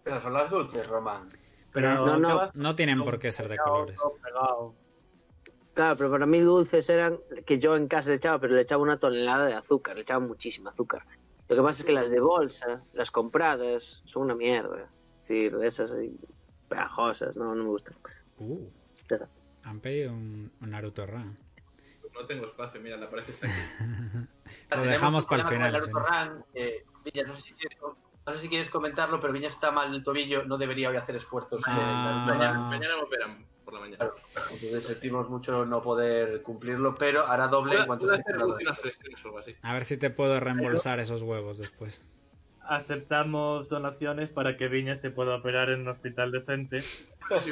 [0.02, 1.28] Pero son las dulces, Román.
[1.72, 2.40] Pero No, no, no.
[2.54, 3.98] no tienen por qué ser de colores.
[4.22, 4.74] Pegado.
[5.74, 8.82] Claro, pero para mí dulces eran que yo en casa le echaba, pero le echaba
[8.82, 11.04] una tonelada de azúcar, le echaba muchísima azúcar.
[11.48, 14.88] Lo que pasa es que las de bolsa, las compradas, son una mierda.
[15.22, 15.92] Es decir, esas
[16.68, 17.94] pegajosas, no, no me gustan.
[18.38, 18.68] Uh,
[19.08, 19.28] Ya está.
[19.64, 21.36] han pedido un, un Naruto Run.
[22.14, 23.56] No tengo espacio, mira, la pared está aquí.
[24.70, 25.78] Lo dejamos para el final, sí.
[25.92, 29.48] Naruto Run, eh, Villa, no sé, si quieres, no sé si quieres comentarlo, pero Viña
[29.48, 31.62] está mal del tobillo, no debería hoy hacer esfuerzos.
[31.68, 32.24] en el Ah.
[32.70, 33.98] Mañana, operan por la mañana.
[33.98, 34.14] Claro,
[34.52, 38.06] entonces sentimos mucho no poder cumplirlo, pero hará doble en cuanto.
[39.62, 42.08] A ver si te puedo reembolsar esos huevos después.
[42.68, 46.82] Aceptamos donaciones para que Viña se pueda operar en un hospital decente.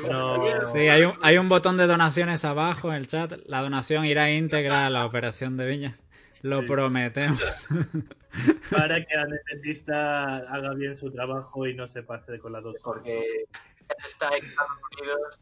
[0.09, 0.45] No.
[0.73, 3.33] Sí, hay un, hay un botón de donaciones abajo en el chat.
[3.47, 5.97] La donación irá íntegra a la operación de Viña.
[6.43, 6.69] Lo Sí.
[6.69, 7.43] prometemos.
[8.71, 12.83] Para que el anestesista haga bien su trabajo y no se pase con la dosis.
[12.85, 13.47] porque
[13.81, 15.41] ya está en Estados Unidos.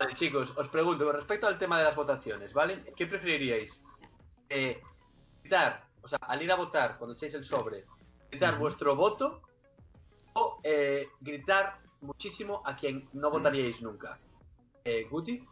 [0.00, 2.82] Vale, chicos, os pregunto, con respecto al tema de las votaciones, ¿vale?
[2.96, 3.82] ¿Qué preferiríais?
[4.48, 4.80] Eh,
[5.42, 7.84] gritar, o sea, al ir a votar, cuando echéis el sobre,
[8.30, 9.42] gritar vuestro voto
[10.32, 14.18] o eh, gritar muchísimo a quien no votaríais nunca.
[14.84, 15.46] Eh, Guti,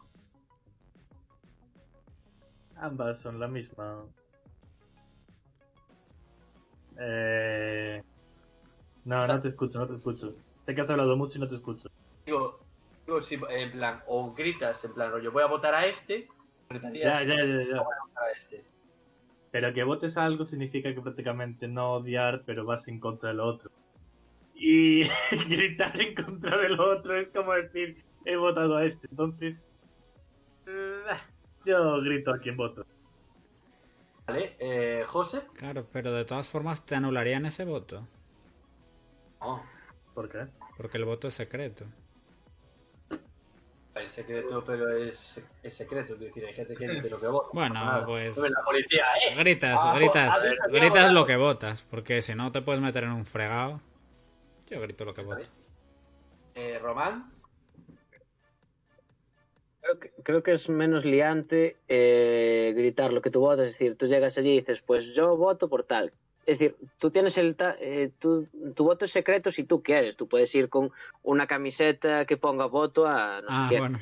[2.76, 4.02] Ambas son la misma.
[6.98, 8.02] Eh...
[9.04, 10.34] No, no te escucho, no te escucho.
[10.62, 11.90] Sé que has hablado mucho y no te escucho.
[12.24, 12.60] digo,
[13.08, 16.28] digo si, en plan, o gritas, en plan, rollo, voy a votar a este,
[16.68, 17.82] gritarías, Ya, ya, ya, ya.
[17.82, 18.64] voy a votar a este.
[19.50, 23.40] Pero que votes a algo significa que prácticamente no odiar, pero vas en contra del
[23.40, 23.70] otro.
[24.54, 25.04] Y
[25.48, 29.08] gritar en contra del otro es como decir, he votado a este.
[29.10, 29.64] Entonces,
[31.64, 32.84] yo grito a quien voto.
[34.26, 35.40] Vale, eh, José.
[35.54, 38.06] Claro, pero de todas formas te anularían ese voto.
[39.40, 39.62] No,
[40.12, 40.46] ¿Por qué?
[40.76, 41.86] Porque el voto es secreto.
[44.00, 46.14] El secreto, pero es, es secreto.
[46.14, 47.48] Es decir, hay gente que dice lo que vota.
[47.52, 49.34] Bueno, pues- La policía, ¿eh?
[49.36, 50.34] Gritas, Ah, gritas,
[50.70, 53.80] gritas lo que votas, porque si no te puedes meter en un fregado.
[54.68, 55.42] Yo grito lo que voto.
[56.54, 57.32] Eh, Román.
[59.80, 63.66] Creo que, creo que es menos liante eh, gritar lo que tú votas.
[63.68, 66.12] Es decir, tú llegas allí y dices, pues yo voto por tal.
[66.48, 70.16] Es decir, tú tienes el ta- eh, tu, tu voto es secreto si tú quieres.
[70.16, 70.90] Tú puedes ir con
[71.22, 73.98] una camiseta que ponga voto a no Ah, bueno.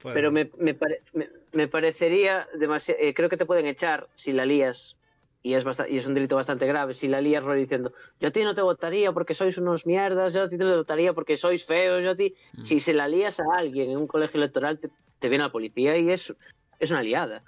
[0.00, 2.98] Puede Pero me, me, pare- me, me parecería demasiado.
[3.14, 4.96] creo que te pueden echar si la lías.
[5.42, 6.94] Y es, basta- y es un delito bastante grave.
[6.94, 10.44] Si la lías diciendo, yo a ti no te votaría porque sois unos mierdas, yo
[10.44, 12.34] a ti no te votaría porque sois feos, yo a ti.
[12.54, 12.64] Mm.
[12.64, 14.88] Si se la lías a alguien en un colegio electoral, te,
[15.18, 16.32] te viene la policía y es,
[16.80, 17.42] es una liada.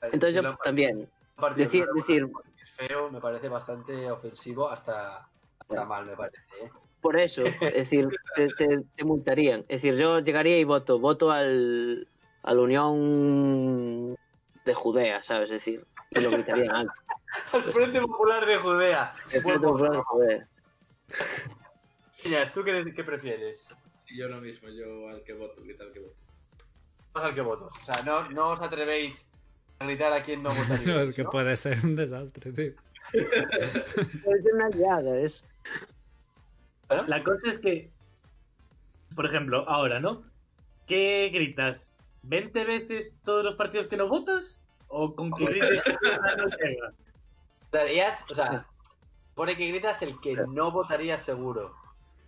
[0.00, 1.06] Entonces yo también.
[1.56, 1.84] Decir,
[2.76, 6.38] feo, me parece bastante ofensivo, hasta, hasta mal, me parece.
[6.62, 6.70] ¿eh?
[7.00, 9.60] por eso, es decir, te, te- te multarían.
[9.68, 12.08] Es decir, yo llegaría y voto, voto al,
[12.42, 14.16] a la Unión
[14.64, 15.50] de Judea, ¿sabes?
[15.50, 16.92] Es decir, y lo gritarían alto.
[17.52, 19.12] Al Frente Popular de Judea.
[19.32, 20.02] El Frente Popular de.
[20.02, 20.48] Judea.
[22.52, 23.68] ¿tú qué, qué prefieres?
[24.16, 26.14] Yo lo mismo, yo al que voto, gritar al que voto.
[27.14, 27.66] Al que voto.
[27.66, 29.23] O sea, no, no os atrevéis
[29.80, 30.86] gritar a quién no votaría.
[30.86, 32.72] No, es que puede ser un desastre, tío.
[33.12, 35.44] Es una liada, es.
[37.06, 37.90] La cosa es que,
[39.14, 40.22] por ejemplo, ahora, ¿no?
[40.86, 41.92] ¿Qué gritas?
[42.26, 44.62] ¿20 veces todos los partidos que no votas?
[44.88, 45.82] ¿O con que grites
[46.38, 46.94] no llega?
[48.30, 48.66] O sea,
[49.34, 51.74] pone que gritas el que no votaría seguro.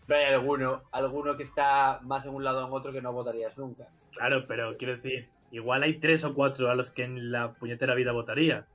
[0.06, 3.12] Pero hay alguno, alguno que está más en un lado o en otro que no
[3.12, 3.88] votarías nunca.
[4.12, 7.94] Claro, pero quiero decir, igual hay tres o cuatro a los que en la puñetera
[7.94, 8.66] vida votaría.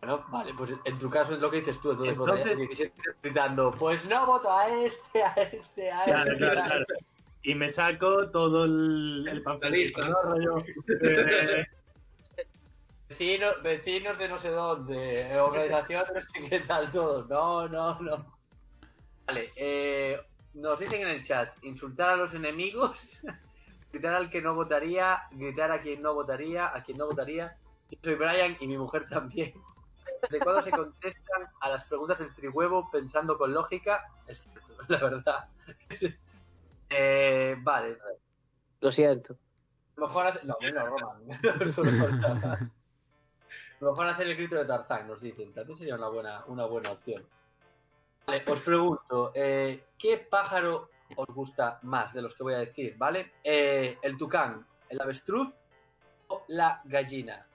[0.00, 1.90] Bueno, vale, pues en tu caso es lo que dices tú.
[1.92, 6.36] Entonces, Entonces- votarías 17 gritando, pues no voto a este, a este, a Claro, este.
[6.38, 6.84] claro, a claro.
[7.42, 10.08] Y me saco todo el, el panfletito, lista.
[10.08, 10.22] ¿no?
[10.22, 10.64] Rollo,
[13.08, 17.28] Vecinos, vecinos de no sé dónde, organización de no sé qué tal, todos.
[17.28, 18.36] No, no, no.
[19.26, 20.20] Vale, eh,
[20.54, 23.20] nos dicen en el chat, insultar a los enemigos,
[23.92, 27.56] gritar al que no votaría, gritar a quien no votaría, a quien no votaría.
[27.90, 29.54] Yo soy Brian y mi mujer también.
[30.30, 34.04] ¿De cuándo se contestan a las preguntas del trihuevo pensando con lógica?
[34.26, 35.48] Es cierto, la verdad.
[36.90, 37.98] Eh, vale,
[38.80, 39.36] Lo siento.
[39.96, 40.44] Mejor hacer...
[40.44, 42.72] No, bueno, Roman.
[43.80, 45.52] Mejor hacer el grito de Tarzán, nos dicen.
[45.52, 47.24] También sería una buena, una buena opción.
[48.26, 52.94] Vale, os pregunto, eh, ¿qué pájaro os gusta más de los que voy a decir,
[52.96, 53.32] vale?
[53.44, 55.52] Eh, ¿El tucán, el avestruz
[56.28, 57.46] o la gallina?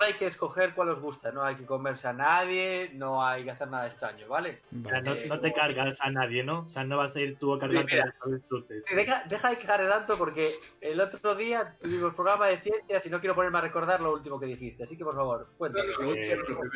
[0.00, 3.42] No hay que escoger cuál os gusta, no hay que comerse a nadie, no hay
[3.42, 4.60] que hacer nada extraño, ¿vale?
[4.84, 6.60] o sea, no, no te cargas a nadie, ¿no?
[6.60, 8.06] O sea, no vas a ir tú a cargarte mira.
[8.06, 8.84] los avestruces.
[8.86, 13.10] Sí, deja, deja de quejarte tanto porque el otro día tuvimos programa de ciencias y
[13.10, 14.84] no quiero ponerme a recordar lo último que dijiste.
[14.84, 15.88] Así que por favor, cuéntame.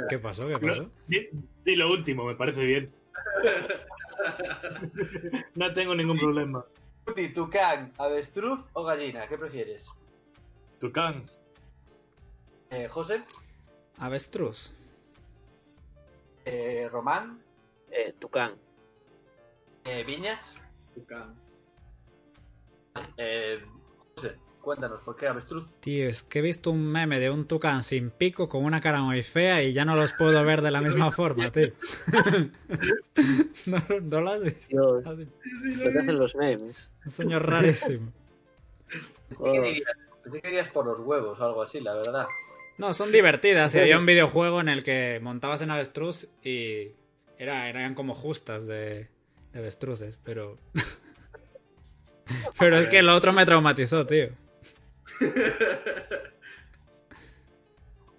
[0.08, 0.48] ¿Qué pasó?
[0.48, 0.90] ¿Qué pasó?
[1.06, 1.28] Di,
[1.64, 2.92] di lo último, me parece bien.
[5.54, 6.64] no tengo ningún problema.
[7.04, 9.88] Tuti, tucán, avestruz o gallina, ¿qué prefieres?
[10.78, 11.24] Tucán,
[12.70, 13.22] Eh, José,
[13.98, 14.72] Avestruz.
[16.44, 17.42] eh, Román,
[17.90, 18.54] Eh, Tucán.
[19.84, 20.56] eh, Viñas,
[20.94, 21.34] Tucán.
[23.18, 23.60] eh,
[24.16, 25.68] José, cuéntanos, ¿por qué avestruz?
[25.80, 29.02] Tío, es que he visto un meme de un tucán sin pico con una cara
[29.02, 31.72] muy fea y ya no los puedo ver de la misma forma, tío.
[33.66, 34.68] no, no lo has visto.
[34.68, 36.90] Dios, Así, lo que hacen los memes.
[37.04, 38.12] Un señor rarísimo.
[39.28, 39.82] Pensé que
[40.22, 42.26] pensé que dirías por los huevos o algo así, la verdad.
[42.78, 43.74] No, son divertidas.
[43.74, 46.92] Y había un videojuego en el que montabas en avestruz y
[47.38, 49.08] era, eran como justas de,
[49.52, 50.58] de avestruces, pero...
[52.58, 54.28] pero es que lo otro me traumatizó, tío.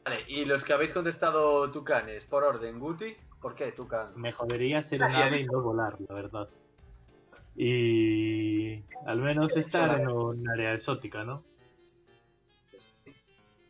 [0.05, 4.11] Vale, y los que habéis contestado tucanes, por orden, Guti, ¿por qué tucán?
[4.15, 6.49] me jodería ser un ave y no volar, la verdad.
[7.55, 11.43] Y al menos estar en un área exótica, ¿no?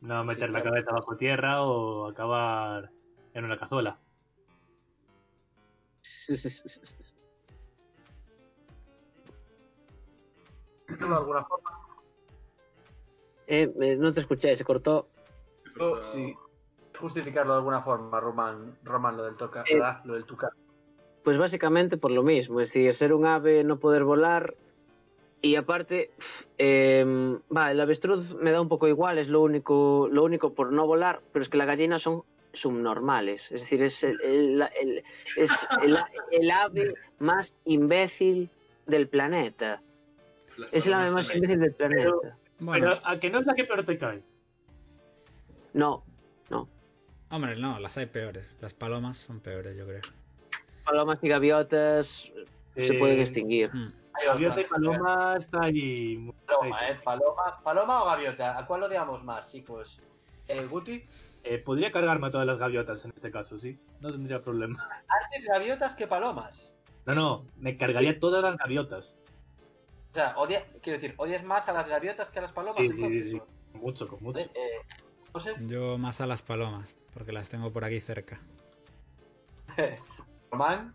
[0.01, 0.71] No meter la claro.
[0.71, 2.89] cabeza bajo tierra o acabar
[3.33, 3.99] en una cazuela.
[10.87, 11.72] ¿De alguna forma?
[13.47, 15.07] Eh, eh, no te escuché, se cortó.
[16.13, 16.33] Sí.
[16.99, 19.73] justificarlo de alguna forma, Román, Román lo del toca, Eh.
[19.75, 20.01] ¿verdad?
[20.05, 20.51] Lo del tucar.
[21.23, 24.53] Pues básicamente por lo mismo, es decir, ser un ave, no poder volar
[25.41, 26.11] y aparte,
[26.57, 27.03] eh,
[27.55, 30.85] va, el avestruz me da un poco igual, es lo único, lo único por no
[30.85, 32.23] volar, pero es que las gallinas son
[32.53, 35.03] subnormales, es decir, es el, el- el-
[35.35, 35.97] es el,
[36.31, 38.49] el ave más imbécil
[38.85, 39.81] del planeta,
[40.71, 42.37] es el ave más imbécil del planeta.
[42.63, 44.23] Bueno, Pero a que no es la que peor te cae.
[45.73, 46.03] No,
[46.49, 46.67] no,
[47.31, 48.55] hombre, no, las hay peores.
[48.61, 50.01] Las palomas son peores, yo creo.
[50.85, 52.29] palomas y gaviotas
[52.75, 53.73] se Eh, pueden extinguir.
[53.73, 53.93] Mm.
[54.15, 54.63] Hay Gaviota y.
[54.65, 56.31] Paloma está ahí.
[56.45, 56.87] Paloma.
[56.89, 56.99] ¿eh?
[57.03, 58.57] Paloma, Paloma o gaviota.
[58.59, 59.99] ¿A cuál odiamos más, chicos?
[60.47, 61.03] Eh, Guti,
[61.45, 63.77] Eh, podría cargarme a todas las gaviotas en este caso, sí.
[63.99, 64.87] No tendría problema.
[65.23, 66.71] antes gaviotas que palomas.
[67.05, 69.17] No, no, me cargaría todas las gaviotas.
[70.13, 72.75] O sea, odia, quiero decir, ¿odias más a las gaviotas que a las palomas?
[72.75, 73.41] Sí, sí, sí.
[73.73, 74.41] Mucho, con mucho.
[74.41, 74.51] Eh,
[75.31, 78.39] José, Yo más a las palomas, porque las tengo por aquí cerca.
[80.51, 80.93] Román,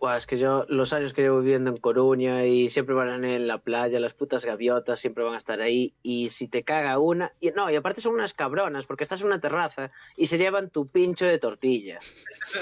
[0.00, 3.46] Buah, es que yo, los años que llevo viviendo en Coruña y siempre van en
[3.46, 5.92] la playa, las putas gaviotas siempre van a estar ahí.
[6.02, 7.32] Y si te caga una.
[7.38, 10.70] Y, no, y aparte son unas cabronas, porque estás en una terraza y se llevan
[10.70, 11.98] tu pincho de tortilla.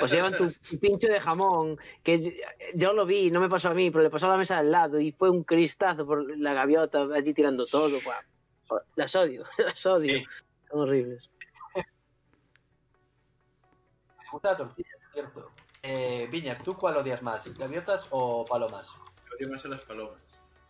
[0.03, 2.31] O se llevan tu pincho de jamón, que yo,
[2.75, 4.73] yo lo vi, no me pasó a mí, pero le pasó a la mesa al
[4.73, 8.01] lado y fue un cristazo por la gaviota allí tirando todo.
[8.05, 8.83] Buah.
[8.97, 10.19] Las odio, las odio.
[10.19, 10.25] Sí.
[10.69, 11.31] Son horribles.
[11.77, 11.85] me
[14.33, 15.53] gusta la tortilla, cierto.
[15.83, 17.47] Eh, Viñas, ¿tú cuál odias más?
[17.57, 18.87] ¿Gaviotas o palomas?
[19.29, 20.21] Yo odio más a las palomas.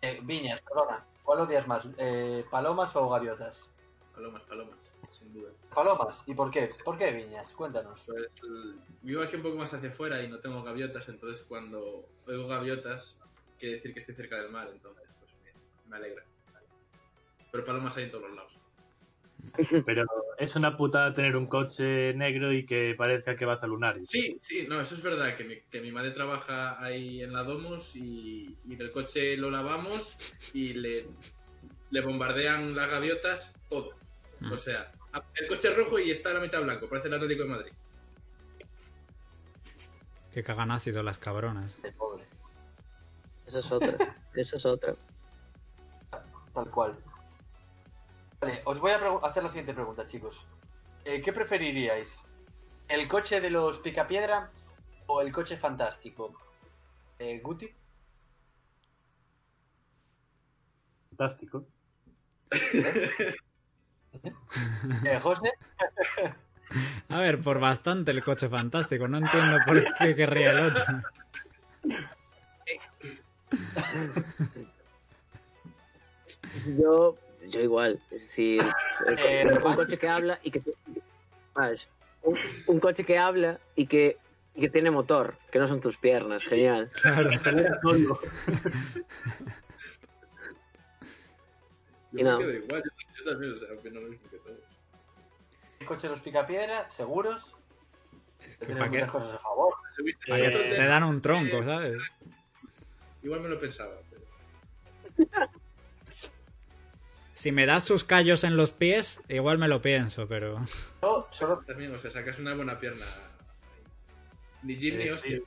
[0.03, 1.87] Eh, Viñas, perdona, ¿cuál odias más?
[1.97, 3.69] Eh, ¿Palomas o gaviotas?
[4.15, 4.79] Palomas, palomas,
[5.11, 5.51] sin duda.
[5.75, 6.69] Palomas, ¿y por qué?
[6.85, 7.53] ¿Por qué Viñas?
[7.55, 8.01] Cuéntanos.
[8.07, 12.05] Pues el- vivo aquí un poco más hacia afuera y no tengo gaviotas, entonces cuando
[12.27, 13.19] oigo gaviotas
[13.59, 16.23] quiere decir que estoy cerca del mar, entonces pues me, me alegra.
[17.51, 18.58] Pero palomas hay en todos los lados.
[19.87, 20.05] Pero
[20.39, 24.09] es una putada tener un coche negro y que parezca que vas a Lunares.
[24.09, 27.43] Sí, sí, no, eso es verdad, que mi, que mi madre trabaja ahí en la
[27.43, 30.17] Domus y, y del coche lo lavamos
[30.53, 31.07] y le,
[31.91, 33.93] le bombardean las gaviotas todo.
[34.41, 34.53] Mm.
[34.53, 34.93] O sea,
[35.35, 37.73] el coche es rojo y está la mitad blanco, parece el Atlético de Madrid.
[40.33, 41.81] Que cagan ácido las cabronas.
[41.83, 42.25] De pobre,
[43.47, 44.17] Esa es otra.
[44.35, 44.95] Esa es otra.
[46.55, 46.97] tal cual.
[48.41, 50.47] Vale, os voy a hacer la siguiente pregunta, chicos.
[51.05, 52.23] Eh, ¿Qué preferiríais?
[52.89, 54.51] ¿El coche de los Picapiedra
[55.07, 56.35] o el coche fantástico?
[57.19, 57.69] Eh, ¿Guti?
[61.11, 61.67] Fantástico.
[65.05, 65.53] Eh, ¿José?
[67.09, 69.09] A ver, por bastante el coche fantástico.
[69.09, 70.85] No entiendo por qué querría el otro.
[76.79, 77.17] Yo,
[77.51, 78.63] yo igual, es decir,
[79.19, 80.63] Eh, un coche que habla y que.
[82.23, 82.37] Un,
[82.67, 84.17] un coche que habla y que,
[84.55, 86.91] y que tiene motor, que no son tus piernas, genial.
[87.03, 87.31] Claro.
[92.13, 92.39] Yo Y no.
[92.39, 92.91] me quedo igual, yo,
[93.25, 94.59] yo también, o sea, opino lo mismo que todos.
[95.81, 96.91] ¿El coche los Picapiedra?
[96.91, 97.55] ¿Seguros?
[98.41, 99.07] que Tenéis ¿Para qué?
[99.13, 99.75] cosas a favor.
[99.97, 101.97] Subir- Pa' que esto de- te dan un tronco, ¿sabes?
[103.23, 105.39] Igual me lo pensaba, pero...
[107.39, 110.59] Si me das sus callos en los pies, igual me lo pienso, pero...
[111.01, 113.07] Yo solo También, o sea, sacas una buena pierna.
[114.65, 115.39] Ni Jim ni Eh, hostia.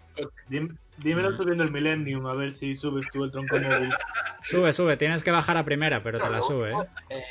[0.48, 3.90] Dim- dímelo subiendo el Millennium, a ver si subes tú el tronco móvil.
[4.42, 6.88] Sube, sube, tienes que bajar a primera, pero te la sube, ¿eh?
[7.10, 7.24] Eh,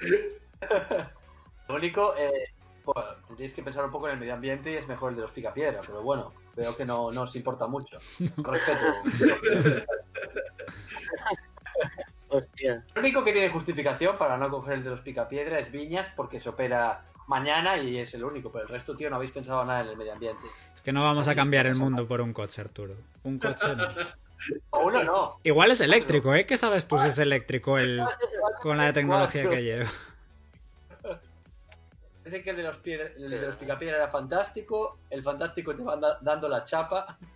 [1.68, 2.48] lo único, eh,
[2.84, 5.22] pues, tendréis que pensar un poco en el medio ambiente y es mejor el de
[5.22, 7.96] los picapiedra, pero bueno, veo que no, no os importa mucho.
[8.18, 9.84] Respeto.
[12.30, 12.84] Hostia.
[12.94, 16.40] Lo único que tiene justificación para no coger el de los picapiedra es Viñas porque
[16.40, 19.80] se opera mañana y es el único, pero el resto, tío, no habéis pensado nada
[19.82, 20.44] en el medio ambiente.
[20.74, 22.94] Es que no vamos a cambiar el mundo por un coche, Arturo.
[23.24, 23.84] Un coche no.
[24.70, 25.40] O uno no.
[25.42, 26.46] Igual es eléctrico, ¿eh?
[26.46, 28.00] ¿Qué sabes tú si es eléctrico el...
[28.62, 29.90] con la tecnología que lleva?
[32.24, 35.82] Dice que el de los, piedra- el de los picapiedra era fantástico, el fantástico te
[35.82, 37.18] va da- dando la chapa.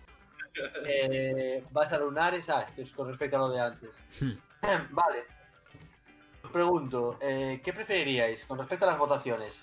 [0.85, 3.89] Eh, vas a lunares, ah, esto es con respecto a lo de antes.
[4.21, 4.33] Hmm.
[4.91, 5.23] Vale.
[6.43, 9.61] Os pregunto, eh, ¿qué preferiríais con respecto a las votaciones?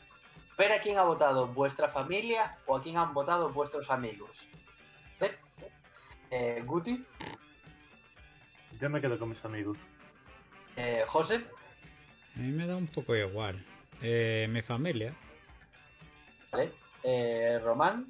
[0.58, 4.30] ¿Ver a quién ha votado vuestra familia o a quién han votado vuestros amigos?
[5.20, 5.34] ¿Eh?
[6.30, 7.04] Eh, Guti,
[8.78, 9.78] Yo me quedo con mis amigos.
[10.76, 11.44] eh, José,
[12.36, 13.64] A mí me da un poco igual.
[14.02, 15.14] Eh, mi familia.
[16.52, 16.72] ¿vale?
[17.02, 18.06] Eh, Román,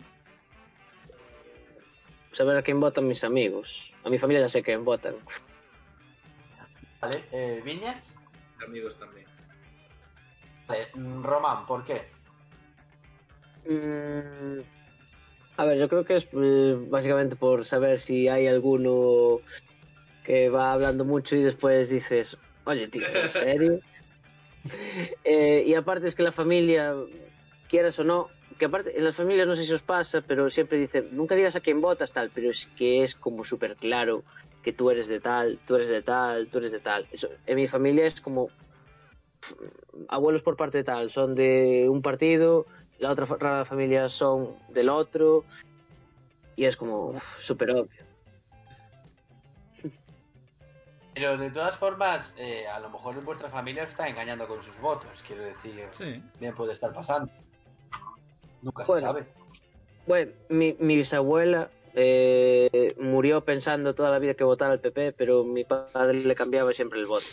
[2.33, 3.93] Saber a quién votan mis amigos.
[4.05, 5.15] A mi familia ya sé quién votan.
[7.01, 7.25] ¿Vale?
[7.33, 8.15] Eh, Viñas,
[8.67, 9.27] Amigos también.
[10.69, 10.89] vale.
[10.95, 12.03] mm, Román, ¿por qué?
[13.67, 14.61] Mm,
[15.57, 19.41] a ver, yo creo que es eh, básicamente por saber si hay alguno
[20.25, 23.81] que va hablando mucho y después dices, oye, tío, ¿en serio?
[25.25, 26.95] Eh, y aparte es que la familia,
[27.69, 28.29] quieras o no,
[28.59, 31.57] que aparte en las familias no sé si os pasa, pero siempre dicen, nunca digas
[31.57, 34.23] a quién votas tal, pero es que es como súper claro
[34.63, 37.07] que tú eres de tal, tú eres de tal, tú eres de tal.
[37.13, 38.49] Eso, en mi familia es como
[40.09, 42.67] abuelos por parte de tal, son de un partido,
[42.99, 45.45] la otra fa- familia son del otro,
[46.57, 48.05] y es como súper obvio.
[51.15, 54.63] Pero de todas formas, eh, a lo mejor en vuestra familia os está engañando con
[54.63, 55.89] sus votos, quiero decir.
[55.91, 56.23] Sí.
[56.39, 57.31] Bien puede estar pasando.
[58.63, 59.01] Nunca Bueno.
[59.01, 59.27] se sabe.
[60.07, 65.45] Bueno, mi, mi bisabuela eh, murió pensando toda la vida que votara al PP, pero
[65.45, 67.27] mi padre le cambiaba siempre el voto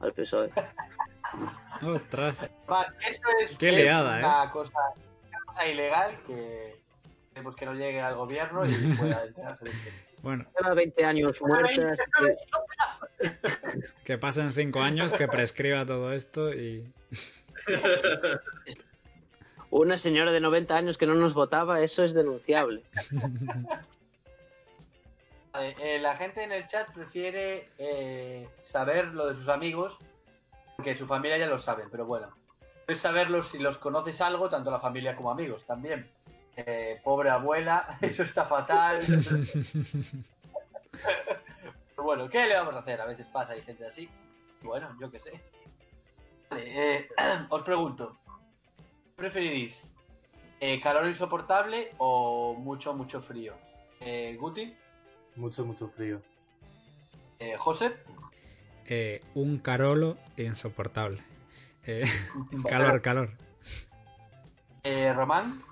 [0.00, 0.50] al PSOE.
[1.82, 2.42] Ostras.
[2.42, 4.78] Eso es, Qué es liada, una, cosa,
[5.28, 6.76] una cosa ilegal que
[7.32, 9.90] tenemos que no llegue al gobierno y pueda enterarse de esto.
[10.22, 12.36] Bueno, Lleva 20 años muerta, así que
[14.04, 16.92] que pasen cinco años, que prescriba todo esto y...
[19.80, 22.82] una señora de 90 años que no nos votaba, eso es denunciable.
[25.52, 29.96] Vale, eh, la gente en el chat prefiere eh, saber lo de sus amigos,
[30.76, 32.28] porque su familia ya lo saben, pero bueno.
[32.86, 36.06] Es saberlo si los conoces algo, tanto la familia como amigos también.
[36.56, 39.00] Eh, pobre abuela, eso está fatal.
[40.92, 43.00] Pero bueno, ¿qué le vamos a hacer?
[43.00, 44.10] A veces pasa, hay gente así.
[44.62, 45.40] Bueno, yo qué sé.
[46.50, 47.08] Vale, eh,
[47.48, 48.18] os pregunto,
[49.22, 49.88] ¿preferís
[50.58, 53.54] eh, calor insoportable o mucho, mucho frío?
[54.00, 54.74] Eh, Guti,
[55.36, 56.20] Mucho, mucho frío.
[57.38, 57.92] eh, José,
[58.88, 61.20] Eh, un carolo insoportable.
[61.86, 62.02] Eh,
[62.68, 63.30] calor, calor.
[64.82, 65.62] eh, Román,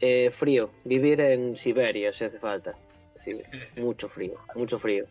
[0.00, 2.74] Eh, frío, vivir en Siberia si hace falta.
[3.22, 3.38] Sí,
[3.76, 5.04] mucho frío, mucho frío.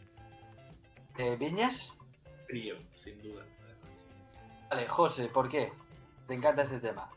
[1.20, 1.94] eh, Viñas.
[2.48, 3.44] Frío, sin duda.
[4.72, 5.72] Vale, José, ¿por qué?
[6.34, 7.08] Te encanta este tema.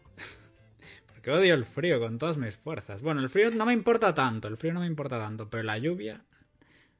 [1.06, 3.00] Porque odio el frío con todas mis fuerzas.
[3.00, 5.78] Bueno, el frío no me importa tanto, el frío no me importa tanto, pero la
[5.78, 6.22] lluvia,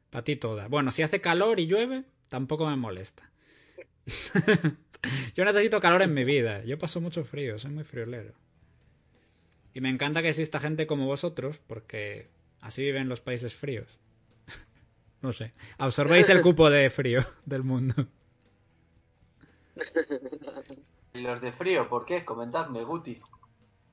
[0.09, 0.67] para ti toda.
[0.69, 3.31] Bueno, si hace calor y llueve, tampoco me molesta.
[5.35, 8.33] Yo necesito calor en mi vida, yo paso mucho frío, soy muy friolero.
[9.75, 12.31] Y me encanta que exista gente como vosotros, porque
[12.63, 14.01] así viven los países fríos.
[15.21, 18.07] No sé, absorbéis el cupo de frío del mundo.
[21.17, 22.27] ¿Y los de frío, por qué?
[22.27, 23.21] Comentadme, Guti.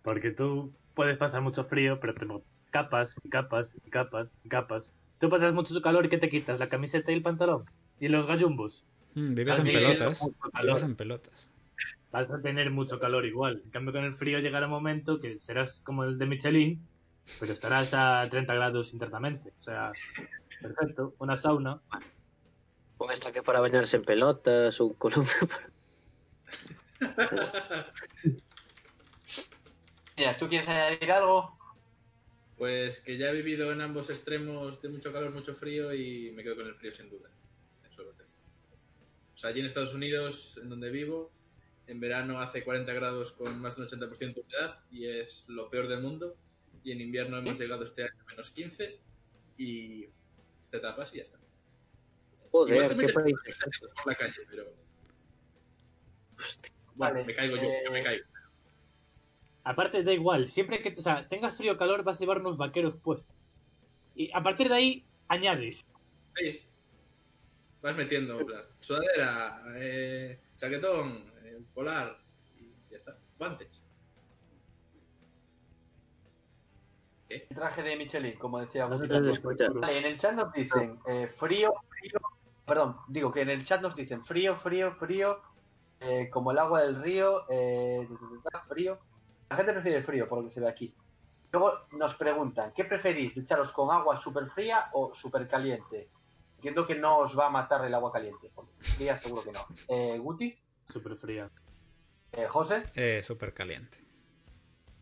[0.01, 4.91] Porque tú puedes pasar mucho frío, pero tengo capas y capas y capas y capas.
[5.19, 6.59] Tú pasas mucho calor y ¿qué te quitas?
[6.59, 7.63] ¿La camiseta y el pantalón?
[7.99, 8.85] ¿Y los gallumbos?
[9.13, 10.21] Mm, vives en pelotas.
[10.61, 11.49] Vives en pelotas.
[12.11, 13.61] Vas a tener mucho calor igual.
[13.63, 16.85] En cambio, con el frío llegará un momento que serás como el de Michelin,
[17.39, 19.53] pero estarás a 30 grados internamente.
[19.57, 19.93] O sea,
[20.61, 21.13] perfecto.
[21.19, 21.79] Una sauna.
[22.97, 25.33] Con esta que para bañarse en pelotas, un columpio.
[30.17, 31.57] Mira, ¿tú quieres añadir algo?
[32.57, 36.43] Pues que ya he vivido en ambos extremos de mucho calor, mucho frío y me
[36.43, 37.29] quedo con el frío sin duda.
[37.89, 38.29] Eso lo tengo.
[39.33, 41.31] O sea, allí en Estados Unidos, en donde vivo,
[41.87, 45.87] en verano hace 40 grados con más del 80% de humedad y es lo peor
[45.87, 46.37] del mundo.
[46.83, 48.99] Y en invierno hemos llegado este año a menos 15
[49.57, 50.05] y
[50.69, 51.39] te tapas y ya está.
[52.51, 53.35] Joder, qué país.
[53.95, 54.73] por la calle, pero...
[56.95, 58.25] Vale, Bueno, me caigo yo, eh, yo me caigo.
[59.63, 60.49] Aparte, da igual.
[60.49, 63.35] Siempre que o sea, tengas frío o calor, vas a llevar unos vaqueros puestos.
[64.15, 65.85] Y a partir de ahí, añades.
[66.35, 66.61] Sí.
[67.81, 72.17] Vas metiendo, en plan, sudadera, eh, chaquetón, eh, polar
[72.57, 73.17] y ya está.
[73.37, 73.83] Guantes.
[77.27, 78.85] El traje de Michelin, como decía.
[78.85, 82.19] Vale, en el chat nos dicen eh, frío, frío.
[82.65, 85.41] Perdón, digo que en el chat nos dicen frío, frío, frío.
[86.03, 88.07] Eh, como el agua del río, eh,
[88.67, 88.99] frío.
[89.49, 90.93] La gente prefiere el frío, por lo que se ve aquí.
[91.51, 93.35] Luego nos preguntan, ¿qué preferís?
[93.35, 96.09] ¿Ducharos con agua súper fría o súper caliente?
[96.55, 98.49] Entiendo que no os va a matar el agua caliente.
[98.55, 99.65] Porque fría seguro que no.
[99.87, 101.49] Eh, Guti, Súper fría.
[102.31, 103.97] eh, José, Eh, súper caliente.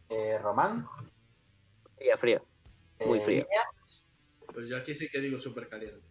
[0.10, 0.88] eh, Román,
[1.96, 2.42] Fría, fría.
[3.06, 3.44] Muy eh, fría.
[3.50, 4.04] Viñas.
[4.54, 6.06] Pues yo aquí sí que digo súper caliente.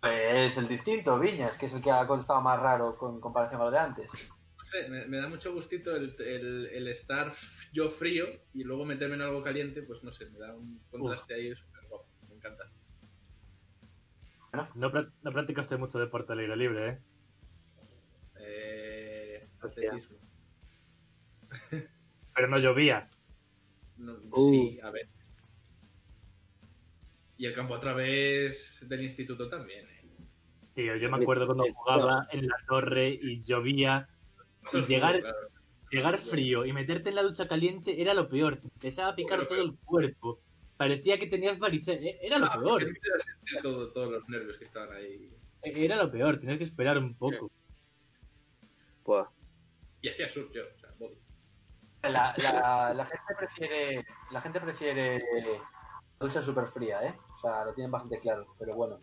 [0.00, 3.64] Pues el distinto, Viñas, que es el que ha contestado más raro con comparación a
[3.64, 4.10] lo de antes.
[4.56, 7.32] No sé, me, me da mucho gustito el, el- el estar
[7.72, 11.34] yo frío y luego meterme en algo caliente, pues no sé, me da un contraste
[11.34, 12.06] ahí súper guapo.
[12.28, 12.64] Me encanta.
[14.74, 16.98] No, pra- no practicaste mucho deporte al aire libre, ¿eh?
[18.40, 20.16] Eh, atletismo.
[22.34, 23.10] pero no llovía.
[23.96, 24.50] No, Uh.
[24.50, 25.08] Sí, a ver.
[27.38, 29.86] Y el campo a través del instituto también.
[29.88, 30.02] ¿eh?
[30.74, 34.08] Tío, yo me acuerdo cuando jugaba en la torre y llovía.
[34.72, 35.36] Y llegar, Claro.
[35.90, 38.56] llegar frío y meterte en la ducha caliente era lo peor.
[38.58, 40.40] Te empezaba a picar todo el cuerpo.
[40.76, 42.00] Parecía que tenías varicela.
[42.00, 42.84] E- Era lo Ah, peor.
[43.62, 45.30] todo- todos los nervios que estaban ahí.
[45.62, 46.38] Era lo peor.
[46.38, 47.50] Tenías que esperar un poco.
[49.04, 49.26] Buah.
[50.02, 50.62] Y hacía surf yo.
[50.74, 51.16] O sea, body.
[52.02, 57.14] La, la, la gente prefiere la gente prefiere la ducha súper fría, ¿eh?
[57.38, 58.98] O sea, lo tienen bastante claro, pero bueno.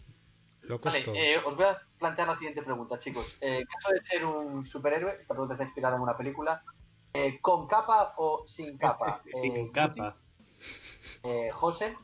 [0.84, 3.26] Vale, eh, os voy a plantear la siguiente pregunta, chicos.
[3.40, 6.62] Eh, en caso de ser un superhéroe, esta pregunta está inspirada en una película,
[7.14, 9.22] eh, ¿con capa o sin capa?
[9.34, 10.18] Sin Eh, capa.
[11.24, 11.96] eh, José,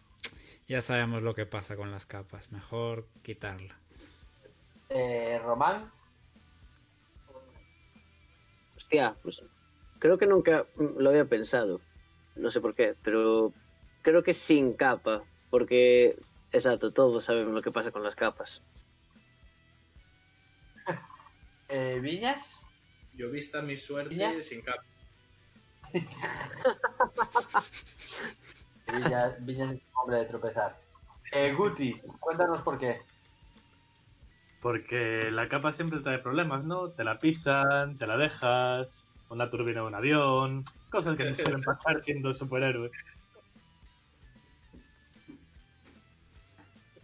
[0.68, 2.52] Ya sabemos lo que pasa con las capas.
[2.52, 3.76] Mejor quitarla.
[4.90, 5.92] eh, Román,
[8.78, 9.42] Hostia, pues
[10.00, 11.82] creo que nunca lo había pensado.
[12.36, 13.54] No sé por qué, pero
[14.02, 16.18] creo que sin capa, porque,
[16.52, 18.64] exacto, todos sabemos lo que pasa con las capas.
[21.70, 22.58] eh, Viñas,
[23.14, 24.44] Yo vista mi suerte ¿Viñas?
[24.44, 24.84] sin capa.
[28.88, 30.80] Viñas, Viñas es un hombre de tropezar.
[31.34, 33.02] Eh, Guti, cuéntanos por qué.
[34.62, 36.92] Porque la capa siempre trae problemas, ¿no?
[36.92, 41.62] Te la pisan, te la dejas, una turbina de un avión, cosas que te suelen
[41.64, 42.92] pasar siendo superhéroe.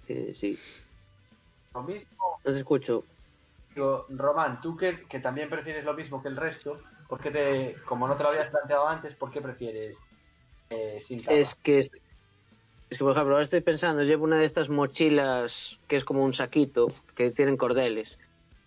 [0.08, 0.58] Sí,
[1.74, 3.04] Lo mismo, no te escucho.
[3.76, 6.80] digo, Román, tú que, que también prefieres lo mismo que el resto,
[7.10, 9.98] ¿por qué te, como no te lo habías planteado antes, ¿por qué prefieres
[10.70, 11.36] eh, sin capa?
[11.36, 11.90] Es que, es
[12.98, 16.34] que, por ejemplo, ahora estoy pensando, llevo una de estas mochilas que es como un
[16.34, 18.18] saquito, que tienen cordeles.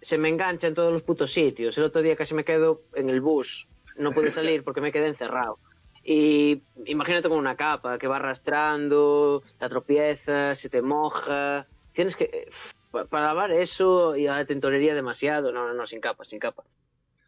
[0.03, 1.77] Se me engancha en todos los putos sitios.
[1.79, 3.67] El otro día casi me quedo en el bus.
[3.97, 5.59] No pude salir porque me quedé encerrado.
[6.03, 11.69] Y imagínate con una capa que va arrastrando, la tropiezas, se te moja.
[11.93, 12.25] Tienes que...
[12.25, 12.47] eh,
[12.91, 15.53] pa- Para lavar eso y ahora te entonería demasiado.
[15.53, 16.65] No, no, no, sin capa, sin capa.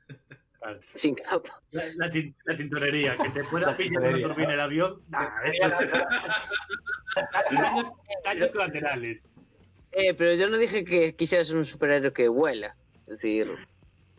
[0.60, 0.80] Vale.
[0.94, 1.60] Sin capa.
[1.70, 5.42] La, la tin- la tintorería, que te pueda La pillar tintorería, turbina el avión, nah,
[5.44, 5.72] eso es
[7.52, 7.92] daños,
[8.24, 9.22] daños colaterales.
[9.90, 12.76] Eh, pero yo no dije que quisiera ser un superhéroe que vuela.
[13.06, 13.48] Es decir,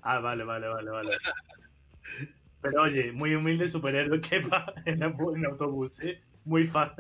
[0.02, 1.18] Ah, vale, vale, vale, vale.
[2.64, 6.24] Pero oye, muy humilde superhéroe que va en, au- en autobús, ¿eh?
[6.46, 6.96] Muy fan.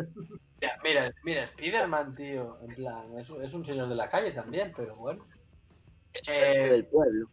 [0.62, 4.32] Mira, mira, mira, Spiderman, tío, en plan, es, un- es un señor de la calle
[4.34, 5.26] también, pero bueno.
[6.28, 7.28] Eh, del pueblo.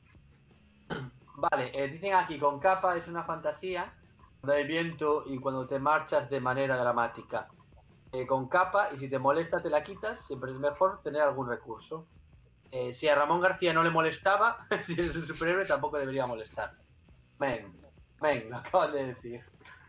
[1.34, 3.94] Vale, eh, dicen aquí, con capa es una fantasía,
[4.40, 7.48] cuando hay viento y cuando te marchas de manera dramática.
[8.12, 11.48] Eh, con capa, y si te molesta te la quitas, siempre es mejor tener algún
[11.48, 12.10] recurso.
[12.70, 16.72] Eh, si a Ramón García no le molestaba, si eres un superhéroe tampoco debería molestar.
[17.38, 17.79] Men,
[18.20, 19.40] men, lo acaban de decir.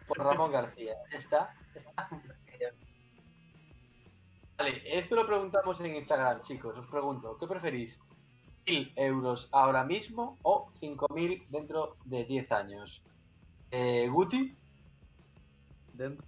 [0.08, 1.54] Por Ramón García, ¿ya está?
[4.58, 6.78] Vale, esto lo preguntamos en Instagram, chicos.
[6.78, 8.00] Os pregunto, ¿qué preferís?
[8.66, 13.04] ¿1.000 euros ahora mismo o 5.000 dentro de 10 años?
[13.72, 14.56] Eh, Guti,
[15.94, 16.26] Dentro.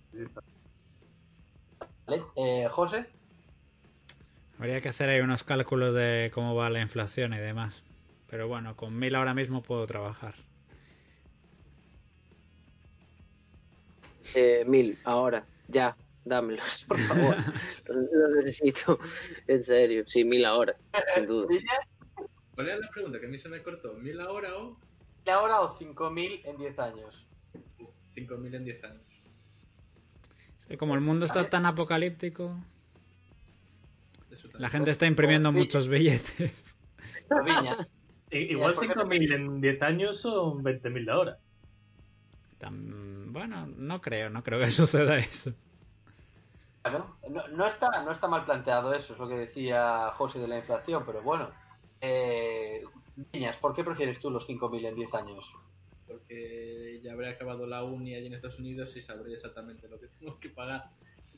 [2.05, 2.23] ¿vale?
[2.35, 3.07] Eh, José,
[4.59, 7.83] Habría que hacer ahí unos cálculos de cómo va la inflación y demás.
[8.29, 10.35] Pero bueno, con mil ahora mismo puedo trabajar.
[14.35, 17.35] Eh, mil, ahora, ya, dámelos, por favor.
[17.85, 18.99] los, los necesito,
[19.47, 20.75] en serio, sí, mil ahora,
[21.15, 21.47] sin duda.
[22.55, 23.19] ¿Cuál era la pregunta?
[23.19, 23.93] Que a mí se me cortó.
[23.95, 24.77] ¿Mil ahora o
[25.25, 27.27] ¿1.000 ahora o 5.000 en 10 años?
[28.13, 29.01] cinco mil en diez años?
[30.59, 32.55] Es que como el mundo está tan apocalíptico,
[34.59, 35.57] la gente está imprimiendo Sí.
[35.57, 36.77] muchos billetes.
[38.29, 41.37] Igual ¿por qué 5.000 en 10 años son 20.000 de ahora.
[42.71, 45.53] Bueno, no creo, no creo que suceda eso.
[46.81, 50.47] Claro, no, no está, no está mal planteado eso, es lo que decía José de
[50.47, 51.49] la inflación, pero bueno.
[52.01, 52.83] Eh,
[53.31, 55.55] Viñas, ¿por qué prefieres tú los 5.000 en 10 años?
[56.05, 60.07] Porque ya habré acabado la uni allí en Estados Unidos y sabré exactamente lo que
[60.19, 60.83] tengo que pagar.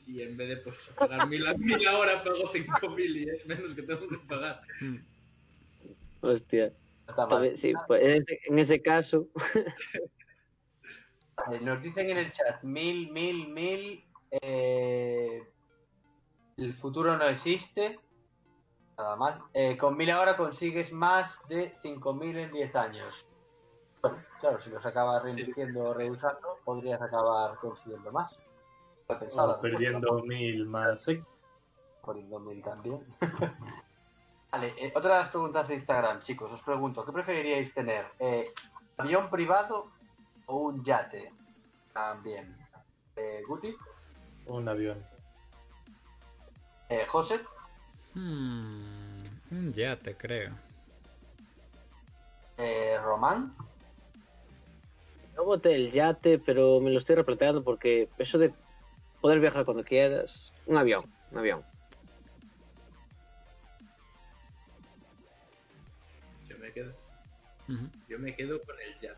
[0.06, 3.46] Y en vez de pues, pagar mil, a- mil ahora, pago cinco mil y es
[3.46, 4.60] menos que tengo que pagar.
[6.20, 6.72] Hostia,
[7.06, 7.56] No Está mal.
[7.56, 9.28] sí, pues en ese, en ese caso,
[11.46, 14.04] Vale, Nos dicen en el chat, mil, mil, mil.
[14.30, 15.42] eh,
[16.56, 18.00] el futuro no existe.
[18.98, 19.42] Nada mal.
[19.52, 23.26] Eh, con mil ahora consigues más de 5.000 en 10 años.
[24.00, 28.36] Bueno, claro, si los acabas reinvirtiendo o reusando, podrías acabar consiguiendo más.
[29.06, 31.08] Pensado, O perdiendo 1.000 más.
[31.08, 31.22] ¿eh?
[32.06, 33.04] poniendo mil también.
[34.52, 36.50] vale, eh, otra de las preguntas de Instagram, chicos.
[36.52, 38.06] Os pregunto, ¿qué preferiríais tener?
[38.20, 38.48] Eh,
[38.96, 39.88] ¿Avión privado
[40.46, 41.32] un yate?
[41.92, 42.56] También.
[43.16, 43.74] Eh, Guti,
[44.46, 45.02] Un avión.
[46.88, 47.40] eh, José,
[48.14, 50.52] Hmm, un yate, creo.
[52.58, 53.54] eh, Román,
[55.36, 58.54] Yo boté el yate, pero me lo estoy replanteando porque eso de
[59.20, 60.32] poder viajar cuando quieras.
[60.64, 61.62] Un avión, un avión.
[66.48, 66.92] Yo me quedo,
[68.08, 69.15] yo me quedo con el yate.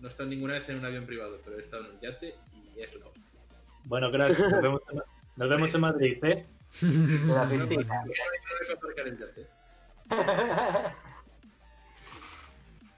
[0.00, 2.34] No he estado ninguna vez en un avión privado, pero he estado en un yate
[2.52, 3.12] y es lo
[3.84, 5.02] Bueno, crack, nos vemos, en-
[5.36, 6.46] nos vemos en Madrid, ¿eh?
[6.80, 8.02] de la piscina.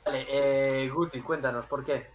[0.04, 2.06] Vale, eh, Guti, cuéntanos, ¿por qué?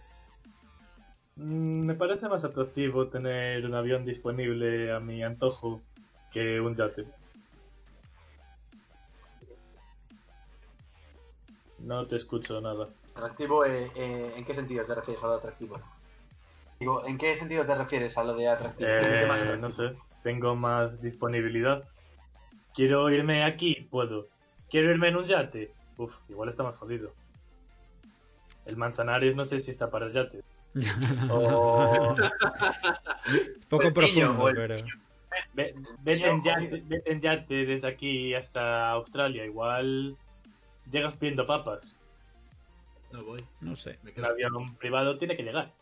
[1.36, 5.82] Mm, Me parece más atractivo tener un avión disponible a mi antojo
[6.32, 7.06] que un yate.
[11.78, 12.88] No te escucho nada.
[13.14, 15.80] Atractivo, eh, eh, ¿en qué sentido te refieres a lo de atractivo?
[16.80, 19.56] Digo, ¿en qué sentido te refieres a lo de Eh, atractivo?
[19.56, 21.84] no sé, tengo más disponibilidad.
[22.74, 24.26] Quiero irme aquí, puedo.
[24.68, 25.72] Quiero irme en un yate.
[25.96, 27.14] Uf, igual está más jodido.
[28.66, 30.40] El Manzanares no sé si está para el yate.
[31.30, 32.16] O-
[33.68, 34.76] Poco el profundo, el pero.
[35.54, 39.44] Ve- vete, en Yo- yate, vete en yate desde aquí hasta Australia.
[39.44, 40.16] Igual
[40.90, 41.96] llegas pidiendo papas.
[43.14, 43.38] No voy.
[43.60, 44.00] No sé.
[44.12, 44.26] Quedo.
[44.26, 45.72] avión privado tiene que llegar.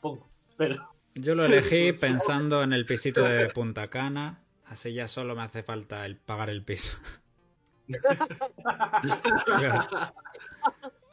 [0.00, 0.26] Pongo.
[0.48, 0.88] Espero.
[1.14, 4.40] Yo lo elegí pensando en el pisito de Punta Cana.
[4.64, 6.96] Así ya solo me hace falta el pagar el piso.
[9.44, 9.88] Claro.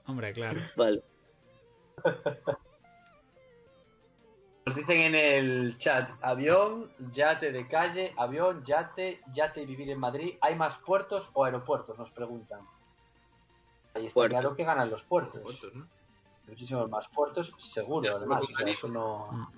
[0.05, 0.61] Hombre, claro.
[0.78, 1.03] Vale.
[4.65, 9.99] Nos dicen en el chat, avión, yate de calle, avión, yate, yate y vivir en
[9.99, 10.36] Madrid.
[10.39, 11.97] ¿Hay más puertos o aeropuertos?
[11.97, 12.61] Nos preguntan.
[13.97, 15.41] Ahí está claro que ganan los puertos.
[16.47, 18.39] Muchísimos más puertos, seguro, además.
[18.45, 19.51] seguro, o sea, eso no...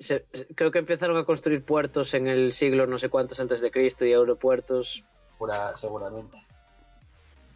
[0.00, 3.60] Se- se- creo que empezaron a construir puertos en el siglo no sé cuántos antes
[3.60, 5.02] de Cristo y aeropuertos.
[5.32, 6.38] Segura- seguramente.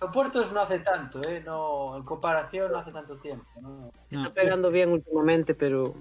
[0.00, 1.40] Aeropuertos no hace tanto, ¿eh?
[1.46, 3.46] No, en comparación no hace tanto tiempo.
[3.60, 3.90] ¿no?
[4.10, 4.22] No.
[4.22, 5.94] Está pegando bien últimamente, pero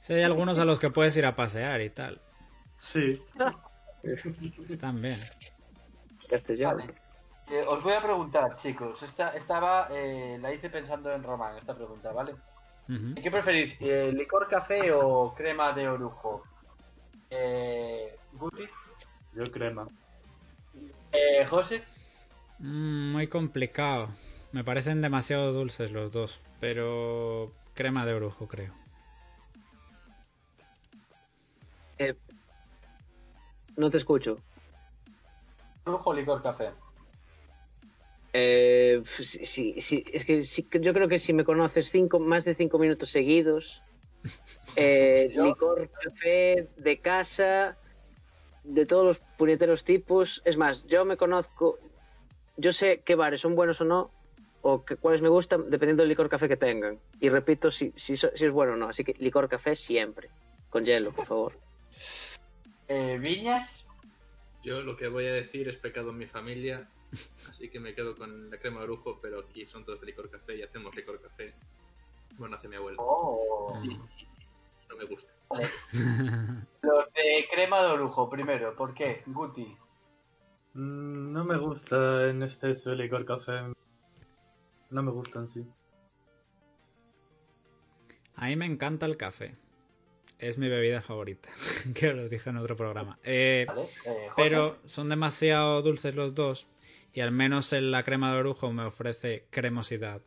[0.00, 2.20] Sí, hay algunos a los que puedes ir a pasear y tal.
[2.76, 3.20] Sí.
[4.68, 5.20] Están bien.
[6.28, 6.76] castellano.
[6.76, 6.94] Vale.
[7.50, 9.00] Eh, os voy a preguntar, chicos.
[9.02, 12.34] Esta, estaba, eh, la hice pensando en Román, esta pregunta, ¿vale?
[12.88, 13.14] Ujú.
[13.22, 13.76] ¿Qué preferís?
[13.80, 16.42] eh, ¿Licor café o crema de orujo?
[17.30, 18.68] Eh, Guti,
[19.34, 19.88] Yo crema.
[21.12, 21.82] eh, José,
[22.58, 24.08] Mm, muy complicado.
[24.52, 26.40] Me parecen demasiado dulces los dos.
[26.58, 28.72] Pero crema de orujo, creo.
[31.98, 32.14] Eh,
[33.76, 34.38] no te escucho.
[35.84, 36.70] orujo o licor café.
[38.38, 42.44] Eh, sí, sí, sí, es que sí, yo creo que si me conoces cinco, más
[42.44, 43.80] de cinco minutos seguidos,
[44.76, 47.78] eh, licor, café, de casa,
[48.62, 50.42] de todos los puñeteros tipos.
[50.44, 51.78] Es más, yo me conozco,
[52.58, 54.10] yo sé qué bares son buenos o no,
[54.60, 56.98] o que, cuáles me gustan, dependiendo del licor café que tengan.
[57.18, 58.90] Y repito si, si es bueno o no.
[58.90, 60.28] Así que licor café siempre,
[60.68, 61.58] con hielo, por favor.
[62.88, 63.86] Eh, Viñas,
[64.62, 66.90] Yo lo que voy a decir es pecado en mi familia,
[67.50, 70.30] así que me quedo con la crema de orujo, pero aquí son todos de licor
[70.30, 71.54] café y hacemos licor café.
[72.38, 72.96] Bueno, hace mi abuela.
[73.00, 74.28] oh, Y, y
[74.88, 75.32] no me gusta.
[76.82, 78.74] los de crema de orujo, primero.
[78.76, 79.22] ¿Por qué?
[79.26, 79.76] Guti.
[80.74, 83.72] Mm, No me gusta en exceso el licor café.
[84.90, 85.66] No me gustan, sí.
[88.36, 89.54] A mí me encanta el café.
[90.38, 91.48] Es mi bebida favorita.
[91.94, 93.18] que lo dije en otro programa.
[93.22, 93.82] Eh, ¿Vale?
[94.04, 96.66] Eh, pero son demasiado dulces los dos.
[97.16, 100.20] Y al menos en la crema de orujo me ofrece cremosidad.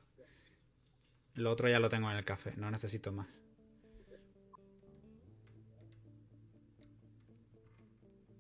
[1.35, 2.55] Lo otro ya lo tengo en el café.
[2.57, 3.27] No necesito más.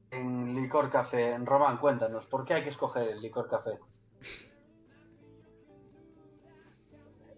[0.09, 1.37] en licor café.
[1.37, 3.77] Román, cuéntanos, ¿por qué hay que escoger el licor café?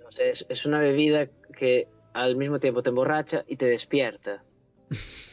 [0.01, 4.45] No sé, es, es una bebida que al mismo tiempo te emborracha y te despierta.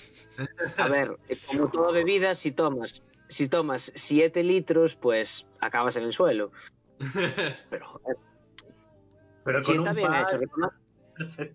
[0.76, 6.04] A ver, eh, como toda bebida, si tomas, si tomas 7 litros, pues acabas en
[6.04, 6.52] el suelo.
[7.70, 8.16] Pero joder,
[9.44, 10.40] Pero sí con está un bien par- hecho.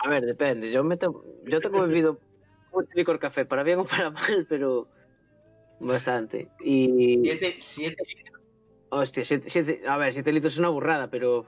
[0.00, 0.70] A ver, depende.
[0.70, 2.20] Yo me to- yo tengo bebido
[2.72, 4.86] mucho licor café, para bien o para mal, pero
[5.80, 6.48] bastante.
[6.60, 8.02] Y Siete, siete
[8.90, 11.46] hostia, siete- siete- a ver, 7 litros es una burrada, pero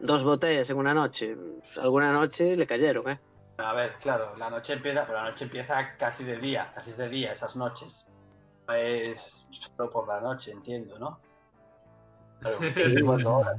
[0.00, 1.36] dos botellas en una noche,
[1.80, 3.18] alguna noche le cayeron, ¿eh?
[3.58, 6.96] A ver, claro, la noche empieza, pero la noche empieza casi de día, casi es
[6.96, 8.06] de día esas noches.
[8.68, 11.18] No es solo por la noche, entiendo, ¿no?
[12.40, 13.56] Claro, 24 horas.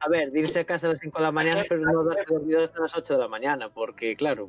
[0.00, 2.32] A ver, de irse a casa a las 5 de la mañana, pero no haberse
[2.32, 4.48] dormido hasta las 8 de la mañana, porque, claro,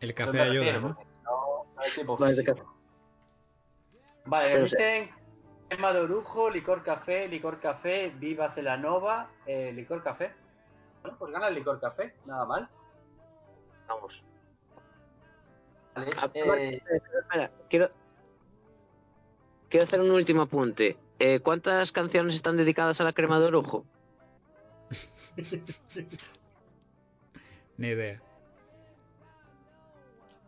[0.00, 0.88] El café ayuda, refiero, ¿no?
[1.24, 2.74] No, no hay tiempo físico.
[4.24, 5.21] Vale, existen
[5.72, 10.34] crema de orujo, licor café, licor café, viva celanova, eh, licor café.
[11.00, 12.68] Bueno, pues gana el licor café, nada mal.
[13.88, 14.22] vamos.
[15.94, 16.82] Vale, Ah, eh,
[17.22, 17.90] Espera, quiero,
[19.70, 20.98] quiero hacer un último apunte.
[21.18, 23.86] Eh, ¿Cuántas canciones están dedicadas a la crema de orujo?
[27.78, 28.20] Ni idea.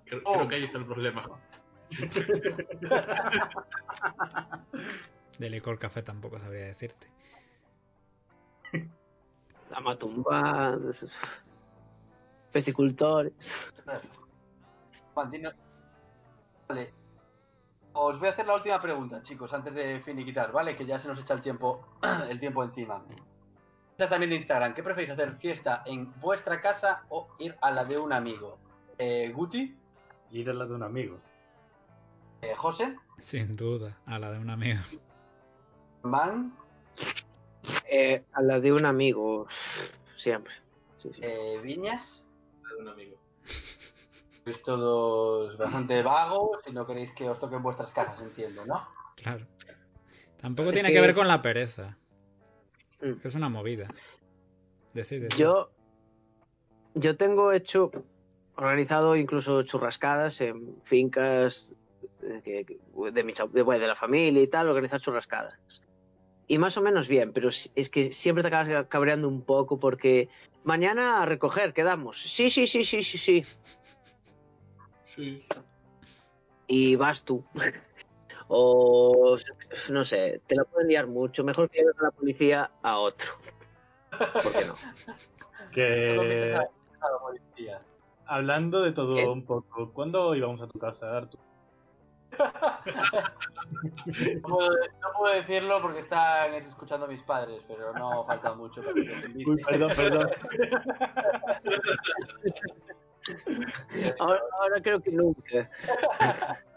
[0.05, 0.35] Creo, Oh.
[0.35, 1.23] creo que ahí está el problema.
[5.39, 7.09] De licor café tampoco sabría decirte.
[9.71, 10.79] La matumba,
[12.53, 13.33] pesticultores.
[15.15, 16.93] Vale.
[17.93, 20.75] Os voy a hacer la última pregunta, chicos, antes de finiquitar, ¿vale?
[20.77, 21.87] Que ya se nos echa el tiempo,
[22.29, 23.03] el tiempo encima.
[23.93, 24.75] Esta es también de Instagram.
[24.75, 28.59] ¿Qué preferís hacer fiesta en vuestra casa o ir a la de un amigo?
[28.99, 29.77] Eh, Guti,
[30.33, 31.19] Ir a la de un amigo.
[32.43, 34.81] eh, José, Sin duda, a la de un amigo.
[36.05, 36.53] Man,
[37.91, 39.47] Eh, a la de un amigo,
[40.19, 40.53] siempre.
[40.99, 41.21] Sí, sí.
[41.23, 42.23] eh, Viñas.
[42.77, 43.17] de un amigo.
[44.45, 48.87] Sois todos bastante vagos y no queréis que os toquen vuestras casas, entiendo, ¿no?
[49.17, 49.47] Claro.
[50.41, 51.97] Tampoco Es tiene que- que ver con la pereza.
[53.01, 53.13] Mm.
[53.25, 53.89] Es una movida.
[54.93, 55.29] Decide.
[55.39, 55.71] Yo,
[56.95, 57.91] yo tengo hecho,
[58.57, 61.75] organizado incluso churrascadas en fincas
[62.23, 63.13] eh, de,
[63.53, 65.55] de, de la familia y tal, organizar churrascadas.
[66.47, 70.29] Y más o menos bien, pero es que siempre te acabas cabreando un poco porque
[70.63, 72.19] mañana a recoger, quedamos.
[72.21, 73.45] Sí, sí, sí, sí, sí, sí.
[75.05, 75.47] Sí.
[76.67, 77.45] Y vas tú.
[78.49, 79.39] o
[79.89, 81.45] no sé, te la pueden liar mucho.
[81.45, 83.29] Mejor que lleves a la policía a otro.
[84.11, 84.75] ¿Por qué no?
[85.73, 86.57] Que
[88.27, 89.27] hablando de todo ¿Qué?
[89.27, 91.41] un poco, ¿cuándo íbamos a tu casa, Artur?
[94.05, 98.83] No puedo, no puedo decirlo porque están escuchando a mis padres, pero no falta mucho
[98.83, 99.01] para que.
[99.47, 100.31] Uy, perdón, perdón.
[104.21, 105.71] Ahora, ahora creo que nunca.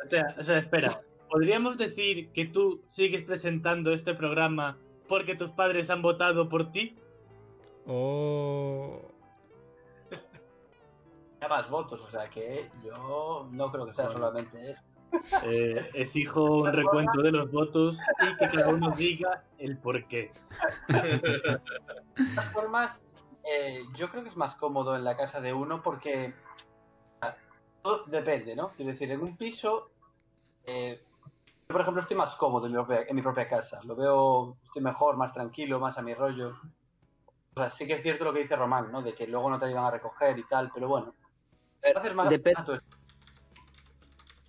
[0.06, 1.02] O sea, o sea, espera.
[1.30, 4.78] ¿Podríamos decir que tú sigues presentando este programa
[5.08, 6.98] porque tus padres han votado por ti?
[7.86, 9.02] Oh.
[11.50, 14.82] Más votos, o sea que yo no creo que sea solamente eso.
[15.44, 20.32] Eh, exijo un recuento de los votos y que cada uno diga el por qué.
[20.88, 21.60] De
[22.36, 23.02] todas formas,
[23.44, 26.34] eh, yo creo que es más cómodo en la casa de uno porque
[27.22, 27.36] ah,
[27.82, 28.70] todo depende, ¿no?
[28.70, 29.90] Quiero decir, en un piso,
[30.66, 31.02] eh,
[31.70, 33.80] yo por ejemplo estoy más cómodo en mi, propia, en mi propia casa.
[33.84, 36.56] Lo veo, estoy mejor, más tranquilo, más a mi rollo.
[37.56, 39.02] O sea, sí que es cierto lo que dice Román, ¿no?
[39.02, 41.14] De que luego no te iban a recoger y tal, pero bueno.
[41.96, 42.97] Haces más Depende- tanto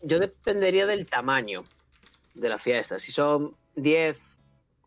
[0.03, 1.65] Yo dependería del tamaño
[2.35, 3.01] de la fiesta.
[3.01, 4.19] Si son 10,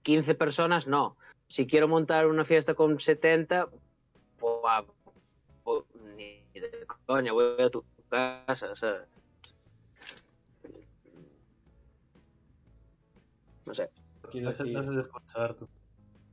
[0.03, 1.17] 15 personas, no.
[1.47, 3.67] Si quiero montar una fiesta con 70,
[4.39, 5.83] pues,
[6.15, 9.05] ni de coña, voy a tu casa, o sea.
[13.65, 13.89] No sé.
[14.31, 15.67] quiero No se, escucha, Artur.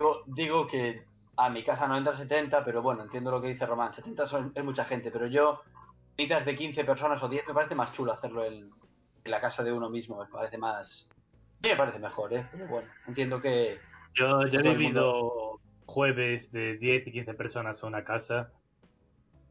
[0.00, 1.04] Yo digo que
[1.36, 3.92] a mi casa no entra 70, pero bueno, entiendo lo que dice Román.
[3.92, 5.62] 70 son- es mucha gente, pero yo,
[6.18, 8.70] citas de 15 personas o 10, me parece más chulo hacerlo en,
[9.24, 10.20] en la casa de uno mismo.
[10.22, 11.08] Me parece más.
[11.62, 12.46] Me parece mejor, ¿eh?
[12.50, 13.78] Pero bueno, entiendo que.
[14.14, 18.50] Yo, yo he vivido jueves de 10 y 15 personas a una casa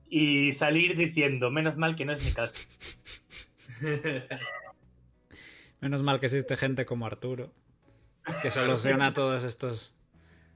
[0.09, 2.59] y salir diciendo, menos mal que no es mi casa.
[5.79, 7.51] Menos mal que existe gente como Arturo.
[8.41, 9.95] Que soluciona todos estos.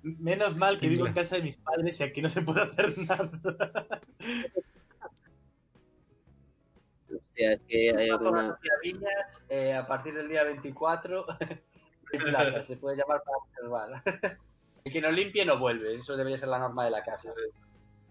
[0.01, 2.97] Menos mal que vivo en casa de mis padres y aquí no se puede hacer
[3.07, 3.29] nada.
[7.67, 8.59] Que hay Una alguna...
[8.83, 11.25] Viñas, eh, a partir del día 24,
[12.13, 14.03] hay plaza, se puede llamar para observar.
[14.83, 17.31] El que no limpie no vuelve, eso debería ser la norma de la casa.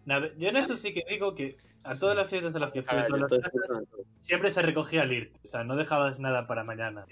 [0.04, 2.82] Nada, yo en eso sí que digo que a todas las fiestas a las que
[2.82, 3.84] fui, a Ah, todas las casas,
[4.18, 5.40] siempre se recogía al irte.
[5.44, 7.04] O sea, no dejabas nada para mañana.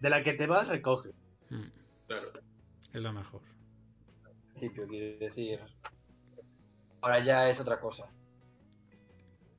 [0.00, 1.10] De la que te vas, recoge.
[1.50, 1.68] Mm,
[2.06, 2.32] Claro.
[2.92, 3.40] Es lo mejor.
[4.24, 5.60] Al principio, quiero decir.
[7.00, 8.06] Ahora ya es otra cosa.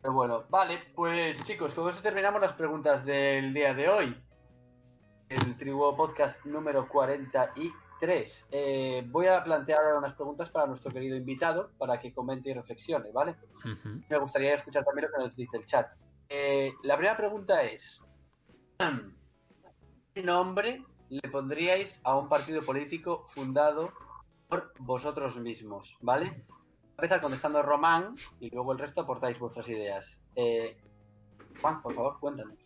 [0.05, 4.15] Pero bueno, vale, pues chicos, con eso terminamos las preguntas del día de hoy.
[5.29, 8.47] El Tribu Podcast número 43.
[8.51, 12.53] Eh, voy a plantear ahora unas preguntas para nuestro querido invitado, para que comente y
[12.53, 13.35] reflexione, ¿vale?
[14.07, 15.87] Me gustaría escuchar también lo que nos dice el chat.
[16.29, 17.99] Eh, la primera pregunta es:
[20.13, 23.91] ¿Qué nombre le pondríais a un partido político fundado
[24.47, 26.45] por vosotros mismos, ¿vale?
[26.97, 30.21] Empezar contestando Román y luego el resto aportáis vuestras ideas.
[30.35, 30.77] Eh,
[31.61, 32.57] Juan, por favor, cuéntanos.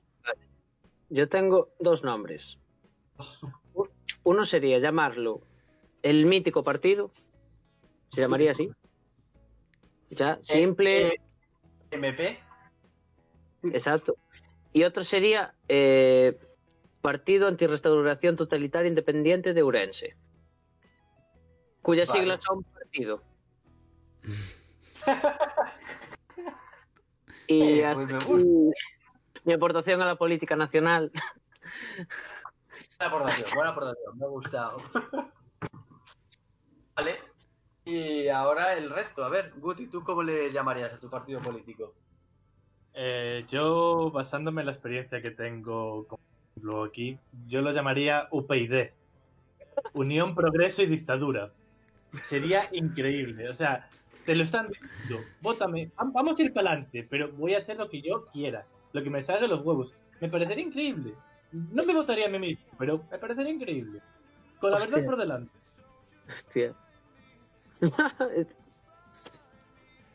[1.09, 2.59] Yo tengo dos nombres.
[4.23, 5.41] Uno sería llamarlo
[6.03, 7.11] el mítico partido.
[8.11, 8.69] Se llamaría así.
[10.11, 11.21] Ya, simple, Eh,
[11.91, 12.39] MP.
[13.63, 14.15] exacto.
[14.73, 16.38] Y otro sería eh,
[17.01, 20.15] Partido Antirrestauración Totalitaria Independiente de Urense.
[21.82, 22.19] Cuyas Vale.
[22.19, 23.23] siglas son partido.
[27.47, 28.34] Y Eh, hasta pues aquí
[29.45, 31.11] mi aportación a la política nacional.
[32.97, 34.82] Buena aportación, buena aportación, me ha gustado.
[36.95, 37.20] vale.
[37.86, 39.24] Y ahora el resto.
[39.24, 41.93] A ver, Guti, ¿tú cómo le llamarías a tu partido político?
[42.93, 47.17] Eh, yo, basándome en la experiencia que tengo como ejemplo aquí,
[47.47, 48.89] yo lo llamaría UPyD.
[49.93, 51.51] Unión, Progreso y Dictadura.
[52.26, 53.49] Sería increíble.
[53.49, 53.89] O sea,
[54.30, 55.25] te lo están diciendo.
[55.41, 55.89] Vótame.
[55.97, 58.63] Vam- Vamos a ir para adelante, pero voy a hacer lo que yo quiera.
[58.93, 59.91] Lo que me salga de los huevos.
[60.21, 61.15] Me parecería increíble.
[61.51, 64.01] No me votaría a mí mismo, pero me parecería increíble.
[64.59, 64.91] Con la Hostia.
[64.97, 65.51] verdad por delante.
[66.27, 66.75] Hostia.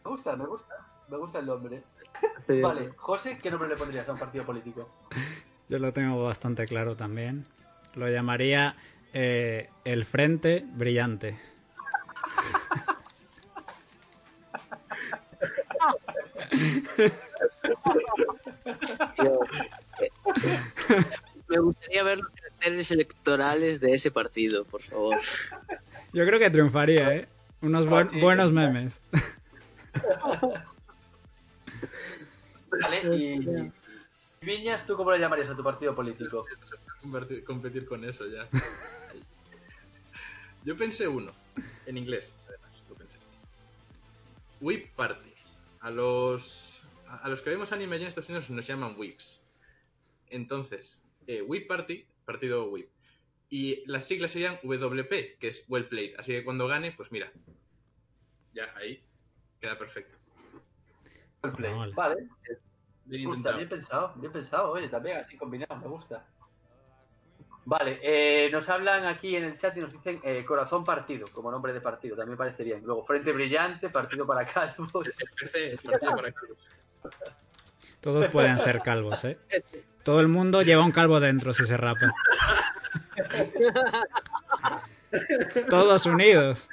[0.05, 0.75] Me gusta, me gusta.
[1.09, 1.83] Me gusta el nombre.
[2.47, 2.61] Sí.
[2.61, 4.89] Vale, José, ¿qué nombre le pondrías a un partido político?
[5.69, 7.43] Yo lo tengo bastante claro también.
[7.95, 8.77] Lo llamaría
[9.13, 11.37] eh, el Frente Brillante.
[21.49, 25.21] Me gustaría ver los carteles electorales de ese partido, por favor.
[26.13, 27.29] Yo creo que triunfaría, ¿eh?
[27.61, 29.01] Unos buenos memes.
[32.81, 33.73] Vale, y.
[34.41, 36.47] Viñas, ¿tú cómo le llamarías a tu partido político?
[37.47, 38.47] Competir con eso ya.
[40.65, 41.33] Yo pensé uno,
[41.87, 43.19] en inglés, además, lo pensé.
[44.61, 45.34] Whip Party.
[45.85, 49.47] A los, a los que vemos anime allí en Estados Unidos nos llaman Whips.
[50.31, 52.89] Entonces, eh, Whip Party, partido Whip.
[53.51, 56.15] Y las siglas serían WP, que es Well Played.
[56.19, 57.31] Así que cuando gane, pues mira.
[58.55, 59.05] Ya, ahí.
[59.61, 60.17] Queda perfecto.
[61.43, 61.93] El play.
[61.93, 62.29] Vale.
[63.05, 66.27] Bien gusta, bien pensado, bien pensado, oye, también así combinado, me gusta.
[67.67, 71.51] Vale, eh, nos hablan aquí en el chat y nos dicen eh, Corazón Partido, como
[71.51, 72.83] nombre de partido, también parece bien.
[72.85, 75.09] Luego Frente Brillante, Partido para Calvos.
[75.39, 76.59] FC, el partido para calvos.
[78.01, 79.39] Todos pueden ser calvos, ¿eh?
[80.03, 82.13] Todo el mundo lleva un calvo dentro si se rapa.
[85.71, 86.69] Todos unidos.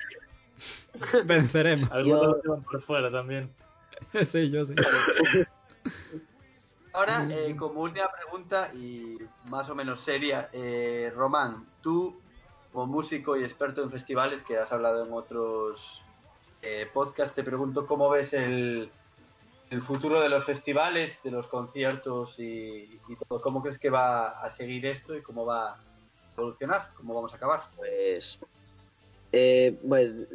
[1.24, 1.90] Venceremos.
[1.92, 3.50] Algunos lo llevan por fuera también.
[4.26, 4.74] Sí, yo sí.
[6.94, 12.20] Ahora, eh, como última pregunta y más o menos seria, eh, Román, tú
[12.74, 16.02] como músico y experto en festivales que has hablado en otros
[16.62, 18.92] eh, podcasts, te pregunto cómo ves el,
[19.70, 23.42] el futuro de los festivales, de los conciertos y, y todo.
[23.42, 25.78] ¿Cómo crees que va a seguir esto y cómo va a
[26.38, 26.90] evolucionar?
[26.96, 27.64] ¿Cómo vamos a acabar?
[27.78, 28.38] Pues,
[29.32, 30.26] eh, bueno,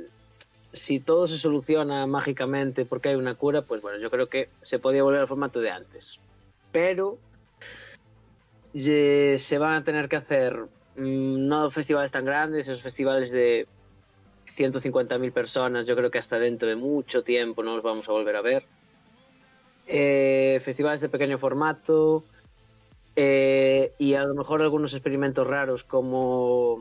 [0.73, 4.79] si todo se soluciona mágicamente porque hay una cura, pues bueno, yo creo que se
[4.79, 6.19] podía volver al formato de antes.
[6.77, 7.17] Pero
[8.75, 10.59] se van a tener que hacer
[10.97, 13.67] mm, no festivales tan grandes, esos festivales de
[14.59, 18.37] 150.000 personas, yo creo que hasta dentro de mucho tiempo no los vamos a volver
[18.37, 18.65] a ver.
[19.87, 22.25] Eh, festivales de pequeño formato
[23.15, 26.79] eh, y a lo mejor algunos experimentos raros como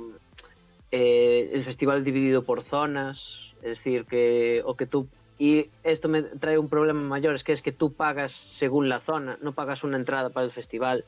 [0.91, 6.23] eh, el festival dividido por zonas, es decir, que o que tú y esto me
[6.23, 9.83] trae un problema mayor, es que es que tú pagas según la zona, no pagas
[9.83, 11.03] una entrada para el festival,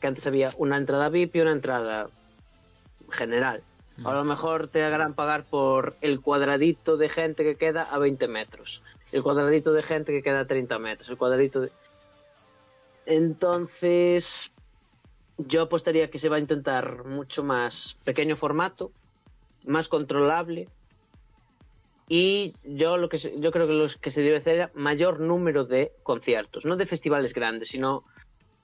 [0.00, 2.08] que antes había una entrada VIP y una entrada
[3.10, 3.62] general.
[4.04, 8.26] A lo mejor te harán pagar por el cuadradito de gente que queda a 20
[8.26, 11.70] metros, el cuadradito de gente que queda a 30 metros, el cuadradito de...
[13.04, 14.50] Entonces,
[15.36, 18.90] yo apostaría que se va a intentar mucho más pequeño formato,
[19.64, 20.68] más controlable
[22.14, 25.64] y yo lo que yo creo que lo que se debe hacer es mayor número
[25.64, 28.04] de conciertos, no de festivales grandes, sino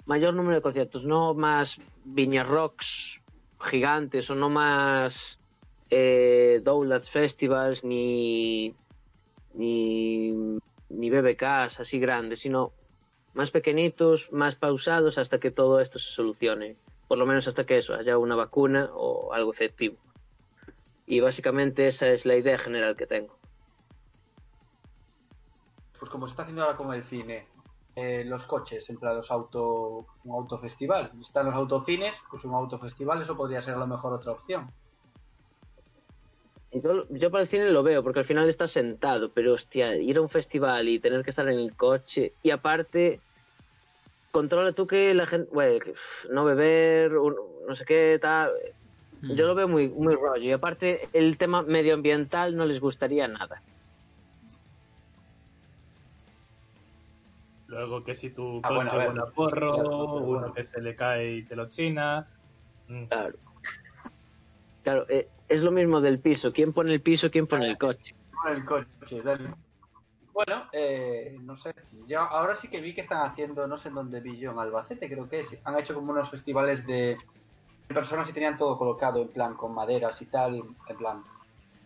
[0.04, 3.18] mayor número de conciertos, no más Viña Rocks
[3.58, 5.40] gigantes o no más
[5.88, 8.74] eh, Donuts Festivals ni
[9.54, 10.58] ni
[10.90, 12.72] ni BBKs así grandes, sino
[13.32, 16.76] más pequeñitos, más pausados hasta que todo esto se solucione,
[17.08, 19.96] por lo menos hasta que eso haya una vacuna o algo efectivo.
[21.08, 23.34] Y básicamente esa es la idea general que tengo.
[25.98, 27.46] Pues como se está haciendo ahora con el cine,
[27.96, 31.10] eh, los coches, en plan los auto, un autofestival.
[31.20, 34.70] Están los autocines, pues un autofestival, eso podría ser a lo mejor otra opción.
[36.72, 40.18] Yo, yo para el cine lo veo, porque al final estás sentado, pero hostia, ir
[40.18, 43.20] a un festival y tener que estar en el coche, y aparte,
[44.30, 45.82] controla tú que la gente, bueno,
[46.30, 48.52] no beber, no sé qué, tal.
[49.20, 53.60] Yo lo veo muy, muy rollo, y aparte el tema medioambiental no les gustaría nada.
[57.66, 61.42] Luego que si tu Ah, bueno, a porro, Claro, uno que se le cae y
[61.42, 62.28] te lo china.
[62.86, 63.04] Mm.
[63.06, 63.34] Claro.
[64.84, 66.52] Claro, eh, es lo mismo del piso.
[66.52, 68.14] ¿Quién pone el piso, quién pone el coche?
[68.30, 69.50] Con el coche, dale.
[70.32, 71.74] Bueno, eh, no sé.
[72.06, 74.60] Ya ahora sí que vi que están haciendo, no sé en dónde vi yo, en
[74.60, 75.58] Albacete creo que es.
[75.64, 77.18] Han hecho como unos festivales de de
[77.94, 81.22] personas y tenían todo colocado en plan con maderas y tal, en plan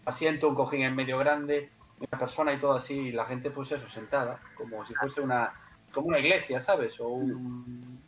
[0.05, 3.71] asiento, un cojín en medio grande, una persona y todo así, y la gente pues
[3.71, 5.53] eso, sentada, como si fuese una
[5.95, 6.99] como una iglesia, ¿sabes?
[7.01, 8.03] O un,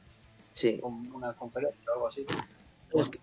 [0.55, 0.81] Sí.
[0.83, 2.27] una conferencia o algo así.
[2.95, 3.21] Es que,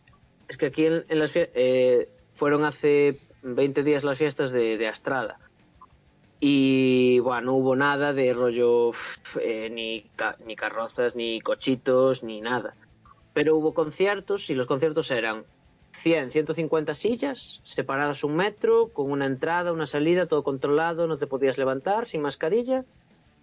[0.49, 4.87] es que aquí en, en las eh, fueron hace 20 días las fiestas de, de
[4.87, 5.39] Astrada.
[6.39, 8.91] Y bueno, no hubo nada de rollo,
[9.39, 12.75] eh, ni, ca- ni carrozas, ni cochitos, ni nada.
[13.33, 15.43] Pero hubo conciertos y los conciertos eran
[16.03, 21.27] 100, 150 sillas, separadas un metro, con una entrada, una salida, todo controlado, no te
[21.27, 22.83] podías levantar, sin mascarilla.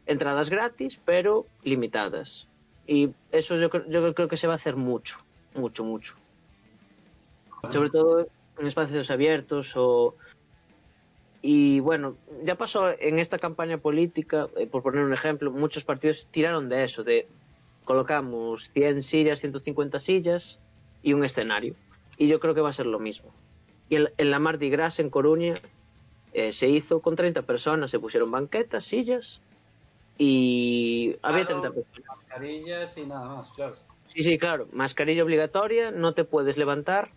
[0.07, 2.47] Entradas gratis, pero limitadas.
[2.87, 5.19] Y eso yo, cre- yo creo que se va a hacer mucho,
[5.55, 6.15] mucho, mucho.
[7.73, 8.27] Sobre todo
[8.59, 10.15] en espacios abiertos o...
[11.41, 16.27] Y bueno, ya pasó en esta campaña política, eh, por poner un ejemplo, muchos partidos
[16.33, 17.29] tiraron de eso, de
[17.89, 20.59] colocamos 100 sillas, 150 sillas
[21.03, 21.75] y un escenario.
[22.19, 23.33] Y yo creo que va a ser lo mismo.
[23.89, 25.55] Y en, en la Mardi Gras en Coruña
[26.35, 29.41] eh, se hizo con 30 personas, se pusieron banquetas, sillas
[30.19, 31.63] y había Claro.
[31.63, 32.19] 30 personas.
[32.29, 33.77] Mascarillas y nada más, claro.
[34.09, 34.69] Sí, sí, claro.
[34.73, 37.11] Mascarilla obligatoria, no te puedes levantar.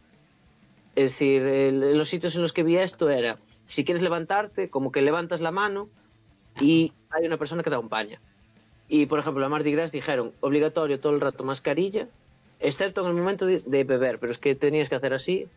[0.95, 4.91] Es decir, el- los sitios en los que vi esto era, si quieres levantarte, como
[4.93, 5.89] que levantas la mano
[6.61, 8.21] y hay una persona que te acompaña.
[8.93, 12.09] Y, por ejemplo, la Mardi Gras dijeron, obligatorio todo el rato mascarilla,
[12.59, 15.47] excepto en el momento de, de beber, pero es que tenías que hacer así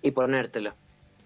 [0.00, 0.76] y ponértela.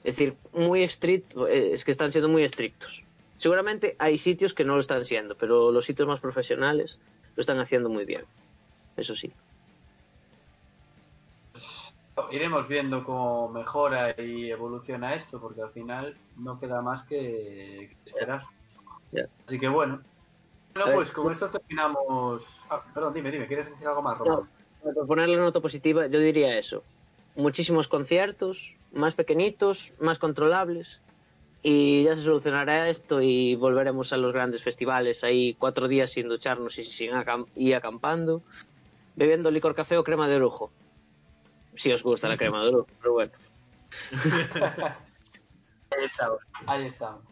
[0.03, 3.03] Es decir, muy estricto, eh, es que están siendo muy estrictos.
[3.37, 6.99] Seguramente hay sitios que no lo están siendo, pero los sitios más profesionales
[7.37, 8.25] lo están haciendo muy bien.
[8.97, 9.31] Eso sí.
[12.33, 18.45] Iremos viendo cómo mejora y evoluciona esto, porque al final no queda más que esperar.
[19.13, 19.27] Ya.
[19.47, 20.01] Así que bueno.
[20.77, 22.43] Bueno, pues con esto terminamos.
[22.69, 24.49] Ah, perdón, dime, dime, ¿quieres decir algo más, Román?
[24.83, 26.83] Por ponerle una nota positiva, yo diría eso.
[27.35, 31.01] Muchísimos conciertos, más pequeñitos, más controlables.
[31.63, 36.29] Y ya se solucionará esto y volveremos a los grandes festivales ahí cuatro días sin
[36.29, 37.11] ducharnos y sin
[37.57, 38.43] y acampando,
[39.17, 40.71] bebiendo licor café o crema de orujo.
[41.75, 43.33] Si os gusta la crema de orujo, pero bueno.
[45.91, 46.39] Ahí estamos.
[46.67, 47.23] Ahí estamos.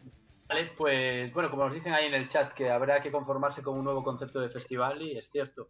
[0.54, 3.76] Vale, pues bueno, como nos dicen ahí en el chat que habrá que conformarse con
[3.76, 5.66] un nuevo concepto de festival y es cierto.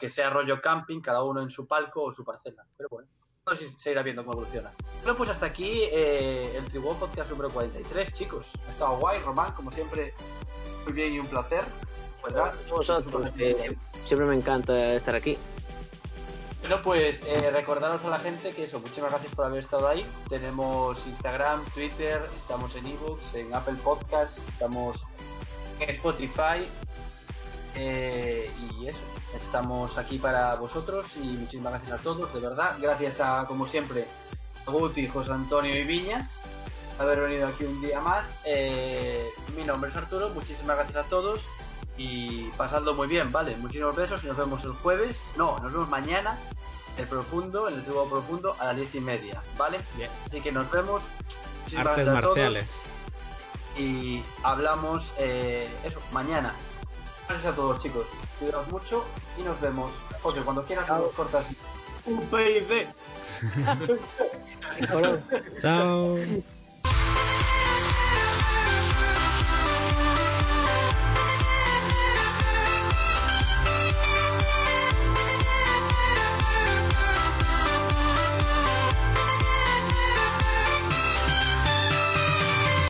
[0.00, 2.64] Que sea rollo camping, cada uno en su palco o su parcela.
[2.74, 3.06] Pero bueno,
[3.44, 4.72] todo se se irá viendo cómo evoluciona.
[5.02, 8.46] Bueno, pues hasta aquí eh, el Tribu Podcast número 43, chicos.
[8.66, 10.14] Ha estado guay, Román, como siempre,
[10.84, 11.62] muy bien y un placer.
[12.24, 12.54] ¿Verdad?
[12.70, 15.36] Vosotros, eh, siempre me encanta estar aquí.
[16.66, 20.02] Bueno, pues eh, recordaros a la gente que eso, muchísimas gracias por haber estado ahí.
[20.30, 25.04] Tenemos Instagram, Twitter, estamos en ebooks, en Apple Podcast, estamos
[25.78, 26.66] en Spotify
[27.74, 28.98] eh, y eso.
[29.36, 32.78] Estamos aquí para vosotros y muchísimas gracias a todos, de verdad.
[32.80, 34.06] Gracias a, como siempre,
[34.66, 36.30] a Guti, José Antonio y Viñas,
[36.98, 38.24] haber venido aquí un día más.
[38.46, 41.42] Eh, mi nombre es Arturo, muchísimas gracias a todos
[41.96, 43.56] y pasadlo muy bien, ¿vale?
[43.56, 45.16] Muchísimos besos y nos vemos el jueves.
[45.36, 46.38] No, nos vemos mañana,
[46.96, 49.78] el profundo, en el tribu profundo, a las diez y media, ¿vale?
[50.26, 51.02] Así que nos vemos.
[51.62, 52.66] Muchísimas Artes gracias a todos marciales.
[53.76, 56.54] y hablamos eh, eso, mañana.
[57.28, 58.04] Gracias a todos, chicos.
[58.38, 59.04] Cuidaos mucho
[59.38, 59.90] y nos vemos.
[60.22, 61.46] Oye, cuando quieras nos cortas.
[62.06, 62.86] Un PID.
[65.60, 66.18] Chao.